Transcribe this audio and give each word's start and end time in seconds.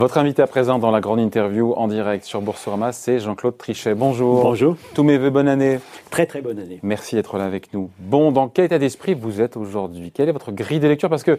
Votre 0.00 0.16
invité 0.16 0.40
à 0.40 0.46
présent 0.46 0.78
dans 0.78 0.90
la 0.90 1.02
grande 1.02 1.20
interview 1.20 1.74
en 1.74 1.86
direct 1.86 2.24
sur 2.24 2.40
Boursorama, 2.40 2.90
c'est 2.90 3.18
Jean-Claude 3.18 3.58
Trichet. 3.58 3.94
Bonjour. 3.94 4.40
Bonjour. 4.40 4.76
Tous 4.94 5.02
mes 5.02 5.18
voeux, 5.18 5.28
bonne 5.28 5.46
année. 5.46 5.78
Très 6.08 6.24
très 6.24 6.40
bonne 6.40 6.58
année. 6.58 6.80
Merci 6.82 7.16
d'être 7.16 7.36
là 7.36 7.44
avec 7.44 7.74
nous. 7.74 7.90
Bon, 7.98 8.32
dans 8.32 8.48
quel 8.48 8.64
état 8.64 8.78
d'esprit 8.78 9.12
vous 9.12 9.42
êtes 9.42 9.58
aujourd'hui? 9.58 10.10
Quelle 10.10 10.30
est 10.30 10.32
votre 10.32 10.52
grille 10.52 10.80
de 10.80 10.88
lecture? 10.88 11.10
Parce 11.10 11.22
que 11.22 11.38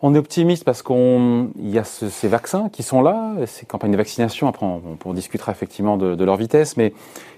on 0.00 0.14
est 0.14 0.18
optimiste 0.18 0.64
parce 0.64 0.82
qu'il 0.82 1.50
y 1.58 1.78
a 1.78 1.84
ces 1.84 2.28
vaccins 2.28 2.70
qui 2.70 2.82
sont 2.82 3.02
là, 3.02 3.34
ces 3.46 3.66
campagnes 3.66 3.92
de 3.92 3.96
vaccination. 3.96 4.48
Après, 4.48 4.66
on, 4.66 5.12
discutera 5.12 5.52
effectivement 5.52 5.96
de, 5.96 6.24
leur 6.24 6.36
vitesse, 6.36 6.76
mais 6.76 6.94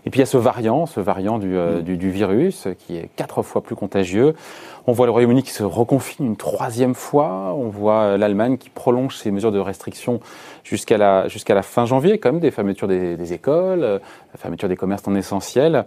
et 0.06 0.11
puis 0.11 0.19
il 0.19 0.20
y 0.20 0.23
a 0.23 0.27
ce 0.27 0.36
variant, 0.36 0.86
ce 0.86 1.00
variant 1.00 1.41
euh, 1.42 1.80
du, 1.83 1.97
du, 1.97 2.11
virus 2.11 2.66
qui 2.78 2.97
est 2.97 3.11
quatre 3.16 3.42
fois 3.42 3.62
plus 3.62 3.77
contagieux. 3.77 4.34
On 4.88 4.92
voit 4.92 5.05
le 5.05 5.12
Royaume-Uni 5.12 5.42
qui 5.42 5.51
se 5.51 5.62
reconfine 5.62 6.24
une 6.24 6.37
troisième 6.38 6.95
fois. 6.95 7.55
On 7.55 7.69
voit 7.69 8.16
l'Allemagne 8.16 8.56
qui 8.56 8.70
prolonge 8.70 9.16
ses 9.16 9.30
mesures 9.30 9.52
de 9.52 9.59
restriction 9.59 10.19
jusqu'à 10.64 10.97
la 10.97 11.28
jusqu'à 11.28 11.55
la 11.55 11.61
fin 11.61 11.84
janvier, 11.84 12.16
comme 12.16 12.41
des 12.41 12.51
fermetures 12.51 12.88
des, 12.88 13.19
des 13.19 13.33
écoles, 13.34 13.83
euh, 13.83 13.98
la 14.33 14.38
fermeture 14.38 14.66
des 14.66 14.77
commerces 14.77 15.06
non 15.06 15.14
essentiels. 15.14 15.84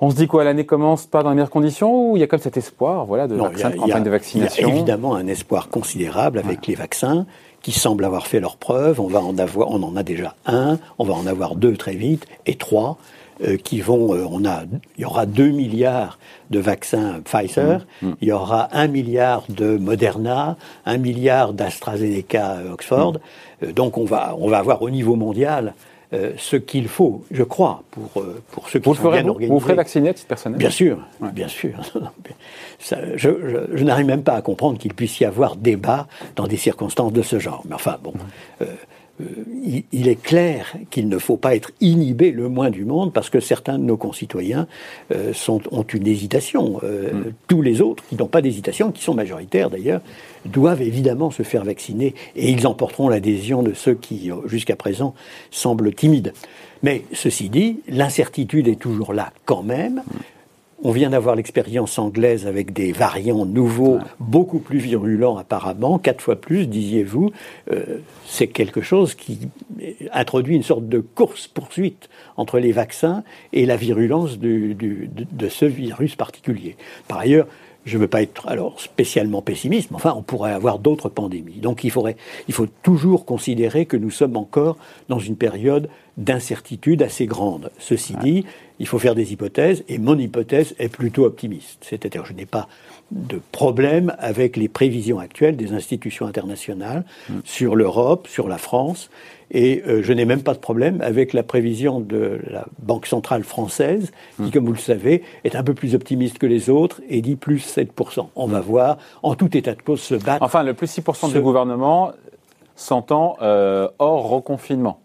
On 0.00 0.10
se 0.10 0.16
dit 0.16 0.26
quoi 0.26 0.42
L'année 0.42 0.66
commence 0.66 1.06
pas 1.06 1.22
dans 1.22 1.30
les 1.30 1.36
meilleures 1.36 1.48
conditions 1.48 2.10
ou 2.10 2.16
il 2.16 2.20
y 2.20 2.22
a 2.24 2.26
comme 2.26 2.40
cet 2.40 2.56
espoir 2.56 3.06
voilà, 3.06 3.28
de 3.28 3.36
de 3.36 3.76
campagne 3.76 4.02
de 4.02 4.10
vaccination 4.10 4.66
Il 4.66 4.68
y 4.68 4.72
a 4.72 4.74
évidemment 4.74 5.14
un 5.14 5.28
espoir 5.28 5.68
considérable 5.68 6.40
avec 6.40 6.66
les 6.66 6.74
vaccins 6.74 7.26
qui 7.62 7.70
semblent 7.70 8.04
avoir 8.04 8.26
fait 8.26 8.40
leurs 8.40 8.56
preuves. 8.56 9.00
On, 9.00 9.06
va 9.06 9.20
en 9.20 9.38
avoir, 9.38 9.70
on 9.70 9.82
en 9.84 9.94
a 9.94 10.02
déjà 10.02 10.34
un, 10.44 10.78
on 10.98 11.04
va 11.04 11.14
en 11.14 11.28
avoir 11.28 11.54
deux 11.54 11.76
très 11.76 11.94
vite, 11.94 12.26
et 12.46 12.56
trois 12.56 12.90
euh, 12.90 13.23
qui 13.62 13.80
vont. 13.80 14.14
Euh, 14.14 14.26
on 14.30 14.44
a, 14.44 14.62
il 14.96 15.02
y 15.02 15.04
aura 15.04 15.26
2 15.26 15.48
milliards 15.50 16.18
de 16.50 16.58
vaccins 16.58 17.20
Pfizer, 17.24 17.86
mmh, 18.00 18.06
mmh. 18.06 18.16
il 18.20 18.28
y 18.28 18.32
aura 18.32 18.68
1 18.72 18.88
milliard 18.88 19.44
de 19.48 19.76
Moderna, 19.76 20.56
1 20.86 20.98
milliard 20.98 21.52
d'AstraZeneca 21.52 22.58
Oxford. 22.72 23.14
Mmh. 23.14 23.64
Euh, 23.64 23.72
donc 23.72 23.98
on 23.98 24.04
va, 24.04 24.34
on 24.38 24.48
va 24.48 24.58
avoir 24.58 24.82
au 24.82 24.90
niveau 24.90 25.16
mondial 25.16 25.74
euh, 26.14 26.32
ce 26.36 26.56
qu'il 26.56 26.86
faut, 26.86 27.24
je 27.30 27.42
crois, 27.42 27.82
pour, 27.90 28.22
euh, 28.22 28.40
pour 28.52 28.68
ceux 28.68 28.78
qui 28.78 28.88
vous 28.88 28.94
sont 28.94 29.10
bien 29.10 29.26
organisés. 29.26 29.52
Vous 29.52 29.58
ferez 29.58 29.74
vacciner 29.74 30.10
à 30.10 30.14
titre 30.14 30.28
personnel? 30.28 30.58
Bien 30.58 30.70
sûr, 30.70 30.98
bien 31.32 31.48
sûr. 31.48 31.72
je, 33.16 33.66
je, 33.72 33.84
n'arrive 33.84 34.06
même 34.06 34.22
pas 34.22 34.34
à 34.34 34.42
comprendre 34.42 34.78
qu'il 34.78 34.94
puisse 34.94 35.18
y 35.18 35.24
avoir 35.24 35.56
débat 35.56 36.06
dans 36.36 36.46
des 36.46 36.58
circonstances 36.58 37.12
de 37.12 37.22
ce 37.22 37.40
genre. 37.40 37.62
Mais 37.68 37.74
enfin, 37.74 37.96
bon, 38.02 38.12
euh, 38.60 38.66
euh, 39.20 39.24
il, 39.92 40.08
est 40.08 40.20
clair 40.20 40.74
qu'il 40.90 41.08
ne 41.08 41.18
faut 41.18 41.36
pas 41.36 41.54
être 41.54 41.70
inhibé 41.80 42.32
le 42.32 42.48
moins 42.48 42.70
du 42.70 42.84
monde 42.84 43.12
parce 43.12 43.30
que 43.30 43.38
certains 43.38 43.78
de 43.78 43.84
nos 43.84 43.96
concitoyens 43.96 44.66
euh, 45.14 45.32
sont, 45.32 45.60
ont 45.70 45.84
une 45.84 46.06
hésitation. 46.06 46.80
Euh, 46.82 47.12
mm. 47.12 47.32
Tous 47.46 47.62
les 47.62 47.80
autres 47.80 48.02
qui 48.08 48.16
n'ont 48.16 48.26
pas 48.26 48.42
d'hésitation, 48.42 48.90
qui 48.90 49.02
sont 49.02 49.14
majoritaires 49.14 49.70
d'ailleurs, 49.70 50.00
doivent 50.46 50.82
évidemment 50.82 51.30
se 51.30 51.44
faire 51.44 51.64
vacciner 51.64 52.14
et 52.34 52.50
ils 52.50 52.66
emporteront 52.66 53.08
l'adhésion 53.08 53.62
de 53.62 53.72
ceux 53.72 53.94
qui, 53.94 54.30
jusqu'à 54.46 54.76
présent, 54.76 55.14
semblent 55.50 55.94
timides. 55.94 56.32
Mais 56.82 57.02
ceci 57.12 57.48
dit, 57.48 57.80
l'incertitude 57.88 58.68
est 58.68 58.78
toujours 58.78 59.14
là 59.14 59.32
quand 59.46 59.62
même. 59.62 60.02
On 60.86 60.92
vient 60.92 61.08
d'avoir 61.08 61.34
l'expérience 61.34 61.98
anglaise 61.98 62.46
avec 62.46 62.74
des 62.74 62.92
variants 62.92 63.46
nouveaux, 63.46 64.00
beaucoup 64.20 64.58
plus 64.58 64.76
virulents 64.78 65.38
apparemment, 65.38 65.98
quatre 65.98 66.20
fois 66.20 66.36
plus, 66.36 66.66
disiez-vous. 66.66 67.30
Euh, 67.72 68.00
c'est 68.26 68.48
quelque 68.48 68.82
chose 68.82 69.14
qui 69.14 69.48
introduit 70.12 70.54
une 70.54 70.62
sorte 70.62 70.86
de 70.86 70.98
course-poursuite 70.98 72.10
entre 72.36 72.58
les 72.58 72.72
vaccins 72.72 73.24
et 73.54 73.64
la 73.64 73.76
virulence 73.76 74.38
de, 74.38 74.74
de 74.74 75.48
ce 75.48 75.64
virus 75.64 76.16
particulier. 76.16 76.76
Par 77.08 77.18
ailleurs, 77.18 77.46
je 77.84 77.96
ne 77.96 78.02
veux 78.02 78.08
pas 78.08 78.22
être 78.22 78.48
alors 78.48 78.80
spécialement 78.80 79.42
pessimiste, 79.42 79.90
mais 79.90 79.96
enfin, 79.96 80.14
on 80.16 80.22
pourrait 80.22 80.52
avoir 80.52 80.78
d'autres 80.78 81.08
pandémies. 81.08 81.60
Donc 81.60 81.84
il, 81.84 81.90
faudrait, 81.90 82.16
il 82.48 82.54
faut 82.54 82.68
toujours 82.82 83.24
considérer 83.24 83.86
que 83.86 83.96
nous 83.96 84.10
sommes 84.10 84.36
encore 84.36 84.76
dans 85.08 85.18
une 85.18 85.36
période 85.36 85.88
d'incertitude 86.16 87.02
assez 87.02 87.26
grande. 87.26 87.70
Ceci 87.78 88.14
dit, 88.22 88.44
il 88.78 88.86
faut 88.86 88.98
faire 88.98 89.14
des 89.14 89.32
hypothèses, 89.32 89.84
et 89.88 89.98
mon 89.98 90.18
hypothèse 90.18 90.74
est 90.78 90.88
plutôt 90.88 91.24
optimiste. 91.24 91.78
C'est-à-dire, 91.82 92.24
je 92.24 92.32
n'ai 92.32 92.46
pas 92.46 92.68
de 93.10 93.40
problème 93.52 94.14
avec 94.18 94.56
les 94.56 94.68
prévisions 94.68 95.18
actuelles 95.18 95.56
des 95.56 95.72
institutions 95.72 96.26
internationales 96.26 97.04
mm. 97.28 97.34
sur 97.44 97.76
l'Europe, 97.76 98.26
sur 98.28 98.48
la 98.48 98.58
France, 98.58 99.10
et 99.50 99.82
euh, 99.86 100.02
je 100.02 100.12
n'ai 100.12 100.24
même 100.24 100.42
pas 100.42 100.54
de 100.54 100.58
problème 100.58 101.00
avec 101.00 101.32
la 101.32 101.42
prévision 101.42 102.00
de 102.00 102.40
la 102.50 102.66
Banque 102.82 103.06
centrale 103.06 103.44
française, 103.44 104.10
qui, 104.36 104.42
mm. 104.42 104.50
comme 104.50 104.66
vous 104.66 104.72
le 104.72 104.78
savez, 104.78 105.22
est 105.44 105.54
un 105.54 105.62
peu 105.62 105.74
plus 105.74 105.94
optimiste 105.94 106.38
que 106.38 106.46
les 106.46 106.70
autres 106.70 107.00
et 107.08 107.22
dit 107.22 107.36
plus 107.36 107.58
7%. 107.58 108.28
On 108.34 108.46
va 108.46 108.60
voir, 108.60 108.98
en 109.22 109.34
tout 109.34 109.56
état 109.56 109.74
de 109.74 109.82
cause, 109.82 110.00
se 110.00 110.14
battre. 110.14 110.42
Enfin, 110.42 110.62
le 110.62 110.74
plus 110.74 110.98
6% 110.98 111.32
du 111.32 111.40
gouvernement 111.40 112.12
s'entend 112.74 113.36
euh, 113.42 113.88
hors 113.98 114.28
reconfinement. 114.28 115.00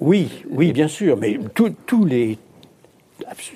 Oui, 0.00 0.28
oui, 0.50 0.72
bien 0.72 0.88
sûr, 0.88 1.16
mais 1.16 1.38
tous 1.54 2.04
les, 2.04 2.38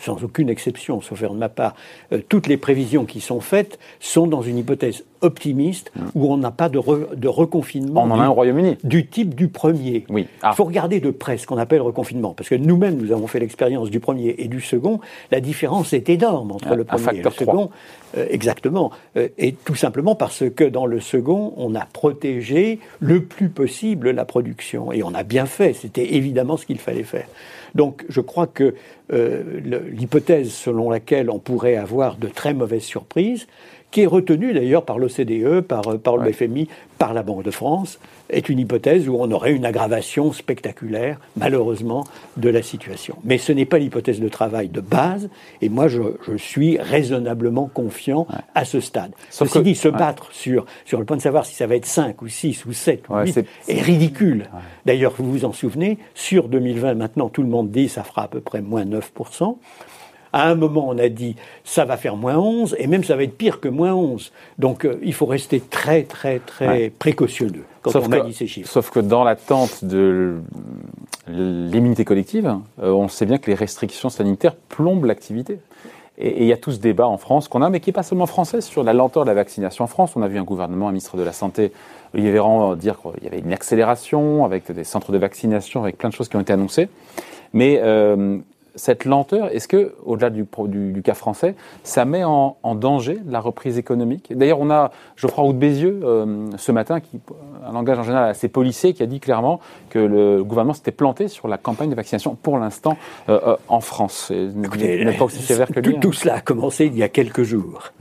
sans 0.00 0.22
aucune 0.22 0.48
exception, 0.48 1.00
sauf 1.00 1.20
de 1.22 1.28
ma 1.28 1.48
part, 1.48 1.74
euh, 2.12 2.20
toutes 2.28 2.46
les 2.46 2.56
prévisions 2.56 3.04
qui 3.04 3.20
sont 3.20 3.41
faites 3.41 3.78
sont 4.00 4.26
dans 4.26 4.42
une 4.42 4.58
hypothèse 4.58 5.04
optimiste 5.20 5.91
mm. 5.96 6.00
où 6.14 6.32
on 6.32 6.36
n'a 6.36 6.50
pas 6.50 6.69
de, 6.69 6.78
de 7.16 7.28
reconfinement. 7.28 8.02
On 8.04 8.10
en 8.10 8.16
du, 8.16 8.22
a 8.22 8.30
au 8.30 8.34
Royaume-Uni. 8.34 8.76
Du 8.84 9.06
type 9.06 9.34
du 9.34 9.48
premier. 9.48 10.04
Oui. 10.08 10.28
Il 10.44 10.54
faut 10.54 10.64
regarder 10.64 11.00
de 11.00 11.10
près 11.10 11.38
ce 11.38 11.46
qu'on 11.46 11.58
appelle 11.58 11.80
reconfinement, 11.80 12.34
parce 12.34 12.48
que 12.48 12.54
nous-mêmes, 12.54 12.96
nous 12.96 13.12
avons 13.12 13.26
fait 13.26 13.41
l'expérience 13.41 13.91
du 13.91 14.00
premier 14.00 14.36
et 14.38 14.48
du 14.48 14.60
second. 14.60 15.00
La 15.30 15.41
différence 15.41 15.92
est 15.92 16.08
énorme 16.08 16.52
entre 16.52 16.75
le 16.75 16.84
premier 16.84 17.19
et 17.19 17.22
le 17.22 17.30
second. 17.30 17.70
Euh, 18.16 18.26
exactement. 18.30 18.90
Euh, 19.16 19.28
et 19.38 19.52
tout 19.52 19.75
simplement 19.75 20.14
parce 20.14 20.44
que 20.48 20.64
dans 20.64 20.86
le 20.86 21.00
second, 21.00 21.52
on 21.56 21.75
a 21.75 21.84
protégé 21.84 22.78
le 23.00 23.25
plus 23.25 23.48
possible 23.48 24.10
la 24.10 24.25
production. 24.25 24.92
Et 24.92 25.02
on 25.02 25.14
a 25.14 25.25
bien 25.25 25.46
fait. 25.46 25.72
C'était 25.75 26.14
évidemment 26.14 26.56
ce 26.56 26.64
qu'il 26.64 26.78
fallait 26.78 27.02
faire. 27.02 27.26
Donc 27.74 28.04
je 28.08 28.20
crois 28.20 28.46
que 28.46 28.74
euh, 29.12 29.82
l'hypothèse 29.90 30.52
selon 30.52 30.90
laquelle 30.90 31.30
on 31.30 31.38
pourrait 31.38 31.76
avoir 31.76 32.16
de 32.16 32.28
très 32.28 32.54
mauvaises 32.54 32.82
surprises, 32.82 33.46
qui 33.91 34.03
est 34.03 34.06
retenue 34.06 34.53
d'ailleurs 34.53 34.84
par 34.84 34.99
l'OCDE, 34.99 35.60
par, 35.60 35.88
euh, 35.88 35.99
par 35.99 36.16
le 36.16 36.32
FMI, 36.32 36.69
par 36.99 37.15
la 37.15 37.22
Banque 37.22 37.43
de 37.43 37.50
France, 37.50 37.99
est 38.28 38.49
une 38.49 38.59
hypothèse 38.59 39.09
où 39.09 39.16
on 39.19 39.31
aurait 39.31 39.53
une 39.53 39.65
aggravation 39.65 40.32
spectaculaire, 40.32 41.19
malheureusement, 41.37 42.04
de 42.37 42.49
la 42.50 42.62
situation. 42.62 43.16
Mais 43.25 43.38
ce 43.38 43.53
n'est 43.53 43.65
pas 43.65 43.78
l'hypothèse 43.78 44.21
de 44.21 44.28
travail 44.28 44.69
de 44.69 44.81
base, 44.81 45.31
et 45.62 45.69
moi 45.69 45.88
je, 45.88 46.03
je 46.26 46.37
suis 46.37 46.78
raisonnablement 46.78 47.71
confiant 47.72 48.26
à 48.54 48.65
ce 48.65 48.81
stade. 48.81 49.12
Sauf 49.31 49.49
Ceci 49.49 49.62
dit, 49.62 49.75
se 49.75 49.88
battre 49.88 50.32
sur, 50.32 50.66
sur 50.84 50.99
le 50.99 51.05
point 51.05 51.16
de 51.16 51.22
savoir 51.22 51.47
si 51.47 51.55
ça 51.55 51.66
va 51.66 51.76
être 51.76 51.87
5 51.87 52.20
ou 52.20 52.28
6 52.28 52.66
ou 52.66 52.72
7 52.72 53.09
ou 53.09 53.16
8 53.16 53.38
est, 53.69 53.81
ridicule. 53.81 54.47
D'ailleurs, 54.84 55.15
vous 55.16 55.31
vous 55.31 55.44
en 55.44 55.53
souvenez, 55.53 55.99
sur 56.15 56.49
2020 56.49 56.94
maintenant, 56.94 57.28
tout 57.28 57.43
le 57.43 57.49
monde 57.49 57.70
dit 57.70 57.88
ça 57.88 58.03
fera 58.03 58.25
à 58.25 58.28
peu 58.28 58.41
près 58.41 58.60
moins 58.60 58.84
9%. 58.84 59.56
À 60.32 60.48
un 60.48 60.54
moment, 60.54 60.86
on 60.88 60.98
a 60.98 61.08
dit 61.08 61.36
ça 61.64 61.84
va 61.84 61.96
faire 61.96 62.16
moins 62.16 62.36
11, 62.36 62.76
et 62.78 62.86
même 62.86 63.04
ça 63.04 63.16
va 63.16 63.22
être 63.22 63.36
pire 63.36 63.60
que 63.60 63.68
moins 63.68 63.94
11. 63.94 64.32
Donc 64.58 64.84
euh, 64.84 64.98
il 65.02 65.14
faut 65.14 65.26
rester 65.26 65.60
très, 65.60 66.02
très, 66.02 66.38
très 66.40 66.90
précautionneux 66.90 67.64
quand 67.82 67.94
on 67.96 68.08
que, 68.08 68.26
dit 68.26 68.34
ces 68.34 68.46
chiffres. 68.46 68.68
Sauf 68.68 68.90
que 68.90 69.00
dans 69.00 69.24
l'attente 69.24 69.84
de 69.84 70.38
l'immunité 71.26 72.04
collective, 72.04 72.54
euh, 72.82 72.90
on 72.90 73.08
sait 73.08 73.26
bien 73.26 73.38
que 73.38 73.50
les 73.50 73.56
restrictions 73.56 74.10
sanitaires 74.10 74.54
plombent 74.54 75.04
l'activité. 75.04 75.58
Et 76.20 76.42
il 76.42 76.48
y 76.48 76.52
a 76.52 76.56
tout 76.56 76.72
ce 76.72 76.80
débat 76.80 77.06
en 77.06 77.16
France 77.16 77.46
qu'on 77.46 77.62
a, 77.62 77.70
mais 77.70 77.78
qui 77.78 77.90
n'est 77.90 77.94
pas 77.94 78.02
seulement 78.02 78.26
français, 78.26 78.60
sur 78.60 78.82
la 78.82 78.92
lenteur 78.92 79.22
de 79.22 79.28
la 79.28 79.34
vaccination 79.34 79.84
en 79.84 79.86
France. 79.86 80.16
On 80.16 80.22
a 80.22 80.26
vu 80.26 80.36
un 80.36 80.42
gouvernement, 80.42 80.88
un 80.88 80.90
ministre 80.90 81.16
de 81.16 81.22
la 81.22 81.32
Santé, 81.32 81.70
Olivier 82.12 82.32
Véran, 82.32 82.74
dire 82.74 83.00
qu'il 83.00 83.22
y 83.22 83.28
avait 83.28 83.38
une 83.38 83.52
accélération 83.52 84.44
avec 84.44 84.72
des 84.72 84.82
centres 84.82 85.12
de 85.12 85.19
vaccination, 85.19 85.81
avec 85.81 85.96
plein 85.96 86.08
de 86.08 86.14
choses 86.14 86.28
qui 86.28 86.34
ont 86.34 86.40
été 86.40 86.52
annoncées. 86.52 86.88
Mais 87.52 87.81
euh, 87.84 88.38
cette 88.78 89.04
lenteur, 89.04 89.48
est-ce 89.52 89.69
que, 89.69 89.94
au-delà 90.04 90.30
du, 90.30 90.46
du, 90.69 91.02
cas 91.02 91.14
français, 91.14 91.54
ça 91.82 92.04
met 92.04 92.25
en, 92.25 92.56
danger 92.75 93.19
la 93.26 93.40
reprise 93.40 93.76
économique? 93.76 94.32
D'ailleurs, 94.34 94.60
on 94.60 94.70
a 94.70 94.92
Geoffroy 95.16 95.44
Roux 95.44 95.52
de 95.52 95.58
Bézieux 95.58 96.00
euh, 96.02 96.46
ce 96.56 96.72
matin, 96.72 97.00
qui, 97.00 97.20
un 97.66 97.72
langage 97.72 97.98
en 97.98 98.04
général 98.04 98.30
assez 98.30 98.48
policier, 98.48 98.94
qui 98.94 99.02
a 99.02 99.06
dit 99.06 99.20
clairement 99.20 99.60
que 99.90 99.98
le 99.98 100.44
gouvernement 100.44 100.75
s'était 100.75 100.92
planté 100.92 101.28
sur 101.28 101.48
la 101.48 101.58
campagne 101.58 101.90
de 101.90 101.96
vaccination 101.96 102.36
pour 102.40 102.58
l'instant 102.58 102.96
euh, 103.28 103.40
euh, 103.46 103.56
en 103.69 103.80
France. 103.80 104.32
Écoutez, 104.64 105.04
pas 105.19 105.24
aussi 105.24 105.42
sévère 105.42 105.69
que 105.69 105.81
lui. 105.81 105.98
Tout, 105.98 106.08
hein. 106.08 106.12
cela 106.14 106.34
a 106.36 106.40
commencé 106.40 106.86
il 106.86 106.96
y 106.96 107.02
a 107.02 107.08
quelques 107.08 107.42
jours. 107.42 107.92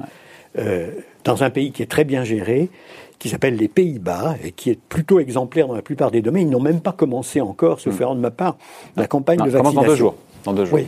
dans 1.23 1.43
un 1.43 1.49
pays 1.49 1.71
qui 1.71 1.81
est 1.83 1.91
très 1.91 2.03
bien 2.03 2.23
géré, 2.23 2.69
qui 3.19 3.29
s'appelle 3.29 3.55
les 3.55 3.67
Pays-Bas 3.67 4.35
et 4.43 4.51
qui 4.51 4.69
est 4.69 4.79
plutôt 4.79 5.19
exemplaire 5.19 5.67
dans 5.67 5.75
la 5.75 5.81
plupart 5.81 6.11
des 6.11 6.21
domaines. 6.21 6.47
Ils 6.47 6.51
n'ont 6.51 6.59
même 6.59 6.81
pas 6.81 6.91
commencé 6.91 7.41
encore, 7.41 7.79
ce 7.79 7.89
faire 7.89 8.13
de 8.13 8.19
ma 8.19 8.31
part, 8.31 8.57
la 8.95 9.07
campagne 9.07 9.39
de 9.39 9.49
vaccination. 9.49 9.81
Dans 9.81 9.87
deux 9.87 9.95
jours. 9.95 10.15
Oui. 10.73 10.87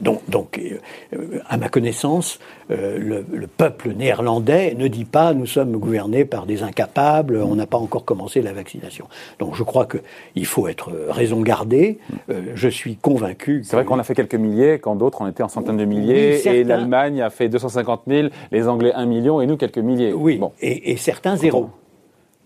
Donc, 0.00 0.20
donc 0.28 0.58
euh, 0.58 1.40
à 1.48 1.56
ma 1.56 1.68
connaissance, 1.68 2.38
euh, 2.70 2.98
le, 2.98 3.46
peuple 3.46 3.92
néerlandais 3.92 4.74
ne 4.76 4.88
dit 4.88 5.04
pas 5.04 5.34
nous 5.34 5.46
sommes 5.46 5.76
gouvernés 5.76 6.24
par 6.24 6.46
des 6.46 6.62
incapables, 6.62 7.36
on 7.36 7.54
n'a 7.54 7.66
pas 7.66 7.78
encore 7.78 8.04
commencé 8.04 8.42
la 8.42 8.52
vaccination. 8.52 9.06
Donc 9.38 9.54
je 9.54 9.62
crois 9.62 9.86
qu'il 9.86 10.46
faut 10.46 10.68
être 10.68 10.90
raison 11.08 11.40
gardée. 11.42 11.98
Euh, 12.30 12.52
je 12.54 12.68
suis 12.68 12.96
convaincu. 12.96 13.62
C'est 13.64 13.76
vrai 13.76 13.84
qu'on 13.84 13.98
a 13.98 14.04
fait 14.04 14.14
quelques 14.14 14.34
milliers, 14.34 14.78
quand 14.78 14.96
d'autres 14.96 15.22
en 15.22 15.28
étaient 15.28 15.42
en 15.42 15.48
centaines 15.48 15.76
de 15.76 15.84
milliers, 15.84 16.46
et 16.46 16.64
l'Allemagne 16.64 17.22
a 17.22 17.30
fait 17.30 17.48
250 17.48 18.02
000, 18.06 18.28
les 18.50 18.68
Anglais 18.68 18.92
1 18.94 19.06
million, 19.06 19.40
et 19.40 19.46
nous 19.46 19.56
quelques 19.56 19.78
milliers. 19.78 20.12
Oui, 20.12 20.38
bon. 20.38 20.52
et, 20.60 20.92
et 20.92 20.96
certains 20.96 21.36
zéro. 21.36 21.70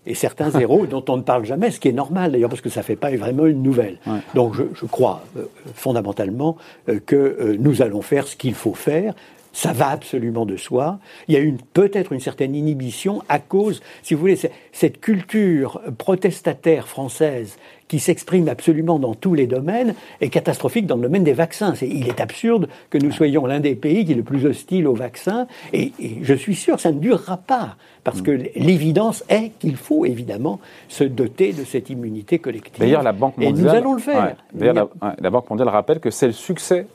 Et 0.09 0.15
certains 0.15 0.49
zéros 0.59 0.85
dont 0.85 1.05
on 1.07 1.17
ne 1.17 1.21
parle 1.21 1.45
jamais, 1.45 1.71
ce 1.71 1.79
qui 1.79 1.87
est 1.87 1.93
normal 1.93 2.33
d'ailleurs 2.33 2.49
parce 2.49 2.61
que 2.61 2.69
ça 2.69 2.81
ne 2.81 2.85
fait 2.85 2.95
pas 2.95 3.15
vraiment 3.15 3.45
une 3.45 3.63
nouvelle. 3.63 3.97
Donc 4.33 4.55
je, 4.55 4.85
crois 4.85 5.23
euh, 5.37 5.43
fondamentalement 5.75 6.57
euh, 6.89 6.99
que 7.05 7.15
euh, 7.15 7.57
nous 7.59 7.81
allons 7.81 8.01
faire 8.01 8.27
ce 8.27 8.35
qu'il 8.35 8.55
faut 8.55 8.73
faire. 8.73 9.13
Ça 9.59 9.73
va 9.73 9.89
absolument 9.89 10.45
de 10.45 10.55
soi. 10.55 10.99
Il 11.27 11.33
y 11.33 11.37
a 11.37 11.51
peut-être 11.73 12.13
une 12.13 12.21
certaine 12.21 12.55
inhibition 12.55 13.23
à 13.27 13.39
cause, 13.39 13.81
si 14.03 14.13
vous 14.13 14.21
voulez, 14.21 14.39
cette 14.71 15.01
culture 15.01 15.81
protestataire 15.97 16.87
française 16.87 17.57
qui 17.89 17.99
s'exprime 17.99 18.47
absolument 18.47 18.99
dans 18.99 19.15
tous 19.15 19.33
les 19.33 19.47
domaines 19.47 19.95
est 20.21 20.29
catastrophique 20.29 20.85
dans 20.85 20.95
le 20.95 21.01
domaine 21.01 21.25
des 21.25 21.33
vaccins. 21.33 21.73
il 21.81 22.07
est 22.07 22.21
absurde 22.21 22.69
que 22.89 22.97
nous 22.97 23.11
soyons 23.11 23.45
l'un 23.45 23.59
des 23.59 23.75
pays 23.75 24.05
qui 24.05 24.13
est 24.13 24.15
le 24.15 24.23
plus 24.23 24.45
hostile 24.45 24.87
aux 24.87 24.93
vaccins, 24.93 25.45
et, 25.73 25.91
je 26.21 26.33
suis 26.33 26.55
sûr 26.55 26.77
que 26.77 26.81
ça 26.81 26.93
ne 26.93 26.99
durera 26.99 27.35
pas, 27.35 27.75
parce 28.05 28.21
que 28.21 28.31
l'évidence 28.55 29.25
est 29.27 29.49
qu'il 29.59 29.75
faut 29.75 30.05
évidemment 30.05 30.61
se 30.87 31.03
doter 31.03 31.51
de 31.51 31.65
cette 31.65 31.89
immunité 31.89 32.39
collective. 32.39 32.79
D'ailleurs, 32.79 33.03
la 33.03 33.11
Banque 33.11 33.37
mondiale, 33.37 33.59
et 33.59 33.61
nous 33.61 33.67
allons 33.67 33.93
le 33.93 33.99
faire. 33.99 34.37
D'ailleurs, 34.53 34.89
la, 35.19 35.29
Banque 35.29 35.49
mondiale 35.49 35.67
rappelle 35.67 35.99
que 35.99 36.11
c'est 36.11 36.27
le 36.27 36.33
succès 36.33 36.87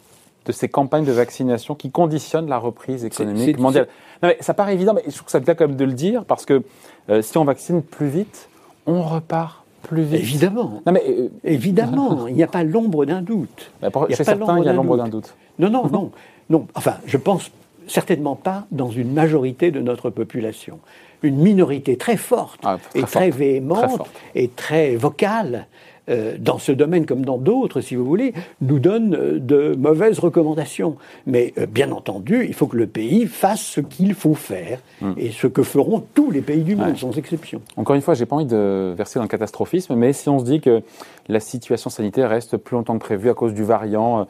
de 0.44 0.52
ces 0.52 0.68
campagnes 0.68 1.04
de 1.04 1.12
vaccination 1.12 1.74
qui 1.74 1.90
conditionnent 1.90 2.48
la 2.48 2.58
reprise 2.58 3.04
économique 3.04 3.58
mondiale. 3.58 3.88
Non, 4.22 4.28
mais 4.28 4.36
ça 4.40 4.54
paraît 4.54 4.74
évident, 4.74 4.94
mais 4.94 5.02
je 5.06 5.12
trouve 5.12 5.24
que 5.24 5.30
ça 5.30 5.40
bien 5.40 5.54
quand 5.54 5.66
même 5.66 5.76
de 5.76 5.84
le 5.84 5.92
dire, 5.92 6.24
parce 6.24 6.44
que 6.44 6.62
euh, 7.10 7.22
si 7.22 7.36
on 7.38 7.44
vaccine 7.44 7.82
plus 7.82 8.08
vite, 8.08 8.48
on 8.86 9.02
repart 9.02 9.64
plus 9.82 10.02
vite. 10.02 10.20
Évidemment. 10.20 10.82
Non, 10.86 10.92
mais, 10.92 11.04
euh, 11.06 11.28
Évidemment, 11.44 12.26
il 12.28 12.34
n'y 12.34 12.42
a 12.42 12.46
pas 12.46 12.64
l'ombre 12.64 13.04
d'un 13.04 13.22
doute. 13.22 13.70
Bah, 13.80 13.90
chez 14.10 14.24
certains, 14.24 14.58
il 14.58 14.64
y 14.64 14.68
a 14.68 14.72
l'ombre 14.72 14.96
d'un 14.96 15.08
doute. 15.08 15.34
Non, 15.58 15.70
non, 15.70 15.88
non, 15.92 16.10
non. 16.50 16.66
Enfin, 16.74 16.96
je 17.06 17.16
pense 17.16 17.50
certainement 17.86 18.36
pas 18.36 18.66
dans 18.70 18.90
une 18.90 19.12
majorité 19.12 19.70
de 19.70 19.80
notre 19.80 20.10
population. 20.10 20.80
Une 21.22 21.36
minorité 21.36 21.96
très 21.96 22.16
forte 22.16 22.60
ah, 22.64 22.78
et 22.94 23.02
très 23.02 23.30
véhémente 23.30 24.08
et 24.34 24.48
très 24.48 24.96
vocale 24.96 25.66
euh, 26.10 26.36
dans 26.38 26.58
ce 26.58 26.70
domaine 26.70 27.06
comme 27.06 27.24
dans 27.24 27.38
d'autres, 27.38 27.80
si 27.80 27.94
vous 27.94 28.04
voulez, 28.04 28.34
nous 28.60 28.78
donne 28.78 29.14
euh, 29.14 29.38
de 29.38 29.74
mauvaises 29.74 30.18
recommandations. 30.18 30.96
Mais 31.26 31.54
euh, 31.56 31.64
bien 31.66 31.92
entendu, 31.92 32.44
il 32.46 32.52
faut 32.52 32.66
que 32.66 32.76
le 32.76 32.86
pays 32.86 33.26
fasse 33.26 33.62
ce 33.62 33.80
qu'il 33.80 34.12
faut 34.12 34.34
faire 34.34 34.80
hmm. 35.00 35.12
et 35.16 35.30
ce 35.30 35.46
que 35.46 35.62
feront 35.62 36.04
tous 36.14 36.30
les 36.30 36.42
pays 36.42 36.62
du 36.62 36.76
monde, 36.76 36.96
sans 36.98 37.16
exception. 37.16 37.62
Encore 37.76 37.96
une 37.96 38.02
fois, 38.02 38.12
j'ai 38.12 38.26
pas 38.26 38.36
envie 38.36 38.44
de 38.44 38.92
verser 38.94 39.18
dans 39.18 39.22
le 39.22 39.28
catastrophisme, 39.28 39.94
mais 39.94 40.12
si 40.12 40.28
on 40.28 40.38
se 40.38 40.44
dit 40.44 40.60
que 40.60 40.82
la 41.28 41.40
situation 41.40 41.88
sanitaire 41.88 42.28
reste 42.28 42.58
plus 42.58 42.76
longtemps 42.76 42.98
que 42.98 43.04
prévu 43.04 43.30
à 43.30 43.34
cause 43.34 43.54
du 43.54 43.64
variant 43.64 44.26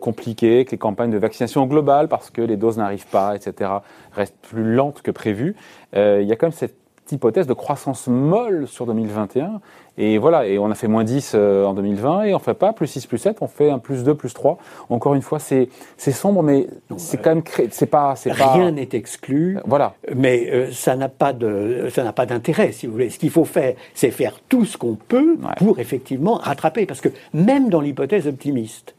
compliqué, 0.00 0.64
que 0.64 0.72
les 0.72 0.78
campagnes 0.78 1.10
de 1.10 1.18
vaccination 1.18 1.66
globale, 1.66 2.08
parce 2.08 2.30
que 2.30 2.42
les 2.42 2.56
doses 2.56 2.78
n'arrivent 2.78 3.06
pas, 3.06 3.36
etc., 3.36 3.70
restent 4.12 4.36
plus 4.42 4.74
lentes 4.74 5.02
que 5.02 5.12
prévu, 5.12 5.54
il 5.94 6.24
y 6.24 6.32
a 6.32 6.36
quand 6.36 6.46
même 6.46 6.52
cette 6.52 6.74
hypothèse 7.12 7.46
de 7.46 7.54
croissance 7.54 8.06
molle 8.06 8.66
sur 8.66 8.86
2021 8.86 9.60
et 9.98 10.18
voilà, 10.18 10.46
et 10.46 10.58
on 10.58 10.70
a 10.70 10.74
fait 10.74 10.88
moins 10.88 11.04
10 11.04 11.32
euh, 11.34 11.64
en 11.64 11.72
2020 11.72 12.24
et 12.24 12.34
on 12.34 12.38
fait 12.38 12.54
pas 12.54 12.74
plus 12.74 12.86
6, 12.86 13.06
plus 13.06 13.18
7, 13.18 13.38
on 13.40 13.46
fait 13.46 13.70
un 13.70 13.78
plus 13.78 14.04
2, 14.04 14.14
plus 14.14 14.34
3. 14.34 14.58
Encore 14.90 15.14
une 15.14 15.22
fois, 15.22 15.38
c'est 15.38 15.68
sombre, 15.96 16.42
mais 16.42 16.66
c'est 16.98 17.16
quand 17.16 17.36
même 17.36 17.42
c'est 17.70 17.86
pas 17.86 18.14
c'est 18.14 18.32
rien 18.32 18.72
n'est 18.72 18.88
exclu. 18.92 19.58
Voilà. 19.64 19.94
Mais 20.14 20.50
euh, 20.50 20.70
ça 20.70 20.96
n'a 20.96 21.08
pas 21.08 21.32
de 21.32 21.88
ça 21.94 22.04
n'a 22.04 22.12
pas 22.12 22.26
d'intérêt, 22.26 22.72
si 22.72 22.86
vous 22.86 22.92
voulez. 22.92 23.08
Ce 23.08 23.18
qu'il 23.18 23.30
faut 23.30 23.46
faire, 23.46 23.74
c'est 23.94 24.10
faire 24.10 24.38
tout 24.48 24.66
ce 24.66 24.76
qu'on 24.76 24.96
peut 24.96 25.38
pour 25.56 25.78
effectivement 25.78 26.34
rattraper, 26.34 26.84
parce 26.84 27.00
que 27.00 27.08
même 27.32 27.70
dans 27.70 27.80
l'hypothèse 27.80 28.26
optimiste, 28.26 28.94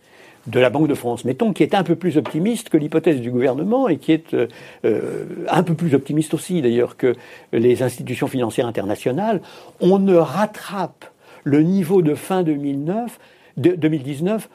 de 0.48 0.60
la 0.60 0.70
Banque 0.70 0.88
de 0.88 0.94
France, 0.94 1.26
mettons, 1.26 1.54
qui 1.54 1.64
est 1.64 1.76
un 1.76 1.84
peu 1.84 1.96
plus 1.96 2.18
optimiste 2.18 2.70
que 2.70 2.78
l'hypothèse 2.78 3.22
du 3.22 3.32
gouvernement 3.32 3.88
et 3.90 3.98
qui 3.98 4.14
est 4.14 4.34
euh, 4.34 4.48
euh, 4.86 5.26
un 5.50 5.64
peu 5.64 5.74
plus 5.74 5.94
optimiste 5.94 6.34
aussi 6.34 6.62
d'ailleurs 6.62 6.98
que 6.98 7.16
les 7.52 7.84
institutions 7.84 8.28
financières 8.28 8.68
internationales, 8.68 9.42
on 9.82 10.00
ne 10.00 10.16
rattrape 10.16 11.06
le 11.44 11.62
niveau 11.62 12.02
de 12.02 12.16
fin 12.16 12.44
2009, 12.44 13.20
de 13.58 13.72
2019 13.76 14.50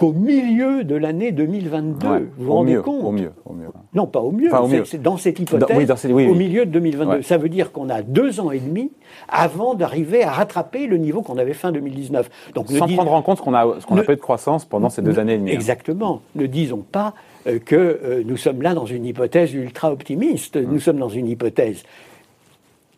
qu'au 0.00 0.14
milieu 0.14 0.82
de 0.82 0.94
l'année 0.94 1.30
2022. 1.30 2.08
vous 2.38 2.44
vous 2.46 2.52
rendez 2.54 2.76
compte 2.76 3.04
Au 3.04 3.12
mieux, 3.12 3.32
au 3.44 3.52
mieux. 3.52 3.68
Non, 3.92 4.06
pas 4.06 4.20
au 4.20 4.32
mieux. 4.32 4.50
C'est 4.86 5.02
dans 5.02 5.18
cette 5.18 5.38
hypothèse, 5.38 6.06
au 6.06 6.34
milieu 6.34 6.64
de 6.64 6.70
2022. 6.70 7.20
Ça 7.20 7.36
veut 7.36 7.50
dire 7.50 7.70
qu'on 7.70 7.90
a 7.90 8.00
deux 8.00 8.40
ans 8.40 8.50
et 8.50 8.60
demi 8.60 8.92
avant 9.28 9.74
d'arriver 9.74 10.22
à 10.24 10.30
rattraper 10.30 10.86
le 10.86 10.96
niveau 10.96 11.20
qu'on 11.20 11.36
avait 11.36 11.52
fin 11.52 11.70
2019. 11.70 12.30
Donc, 12.54 12.70
Sans 12.70 12.86
prendre 12.86 13.12
en 13.12 13.20
compte 13.20 13.36
ce 13.36 13.42
qu'on 13.42 13.52
a, 13.52 13.78
ce 13.78 13.84
qu'on 13.84 13.98
a 13.98 14.02
pas 14.02 14.14
eu 14.14 14.16
de 14.16 14.22
croissance 14.22 14.64
pendant 14.64 14.88
ces 14.88 15.02
deux 15.02 15.18
années 15.18 15.34
et 15.34 15.38
demie. 15.38 15.50
Hein. 15.50 15.54
Exactement. 15.54 16.22
Ne 16.34 16.46
disons 16.46 16.82
pas 16.90 17.12
euh, 17.46 17.58
que 17.58 17.76
euh, 17.76 18.22
nous 18.24 18.38
sommes 18.38 18.62
là 18.62 18.72
dans 18.72 18.86
une 18.86 19.04
hypothèse 19.04 19.52
ultra 19.52 19.92
optimiste. 19.92 20.56
Hum. 20.56 20.64
Nous 20.70 20.80
sommes 20.80 20.98
dans 20.98 21.10
une 21.10 21.28
hypothèse 21.28 21.82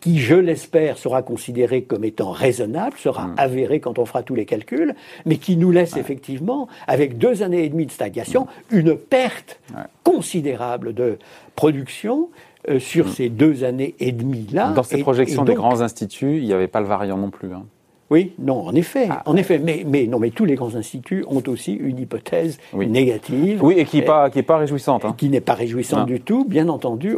qui, 0.03 0.19
je 0.19 0.35
l'espère, 0.35 0.99
sera 0.99 1.23
considéré 1.23 1.83
comme 1.83 2.05
étant 2.05 2.33
raisonnable, 2.33 2.97
sera 2.99 3.29
hmm. 3.29 3.35
avéré 3.39 3.81
quand 3.81 4.01
on 4.01 4.05
fera 4.05 4.25
tous 4.25 4.35
les 4.35 4.45
calculs, 4.45 4.95
mais 5.25 5.37
qui 5.37 5.57
nous 5.57 5.71
laisse 5.71 5.97
effectivement, 5.97 6.69
avec 6.89 7.19
deux 7.19 7.43
années 7.43 7.65
et 7.65 7.69
demie 7.69 7.87
de 7.87 7.93
stagnation, 7.93 8.47
hmm. 8.71 8.79
une 8.79 8.97
perte 8.97 9.61
considérable 10.03 10.93
de 10.93 11.19
production 11.55 12.31
euh, 12.69 12.81
sur 12.81 13.07
hmm. 13.07 13.11
ces 13.11 13.29
deux 13.29 13.63
années 13.63 13.95
et 14.01 14.11
demie-là. 14.11 14.73
Dans 14.73 14.83
ces 14.83 14.99
projections 14.99 15.45
des 15.45 15.55
grands 15.55 15.81
instituts, 15.81 16.39
il 16.39 16.45
n'y 16.45 16.53
avait 16.53 16.67
pas 16.67 16.81
le 16.81 16.89
variant 16.89 17.17
non 17.17 17.31
plus. 17.31 17.53
Hein. 17.55 17.65
Oui, 18.11 18.33
non, 18.41 18.67
en 18.67 18.75
effet, 18.75 19.07
ah. 19.09 19.23
en 19.25 19.37
effet, 19.37 19.59
mais, 19.59 19.85
mais, 19.87 20.07
non, 20.07 20.19
mais 20.19 20.31
tous 20.31 20.45
les 20.45 20.57
grands 20.57 20.75
instituts 20.75 21.25
ont 21.29 21.43
aussi 21.47 21.73
une 21.73 21.99
hypothèse 21.99 22.59
négative. 22.75 23.63
Oui, 23.63 23.77
et 23.79 23.85
qui 23.85 23.99
n'est 23.99 24.05
pas, 24.05 24.29
qui 24.29 24.41
est 24.41 24.43
pas 24.43 24.59
réjouissante. 24.59 25.05
Hein. 25.05 25.15
Qui 25.17 25.31
n'est 25.31 25.41
pas 25.41 25.55
réjouissante 25.55 26.07
du 26.07 26.21
tout, 26.21 26.45
bien 26.45 26.69
entendu. 26.69 27.17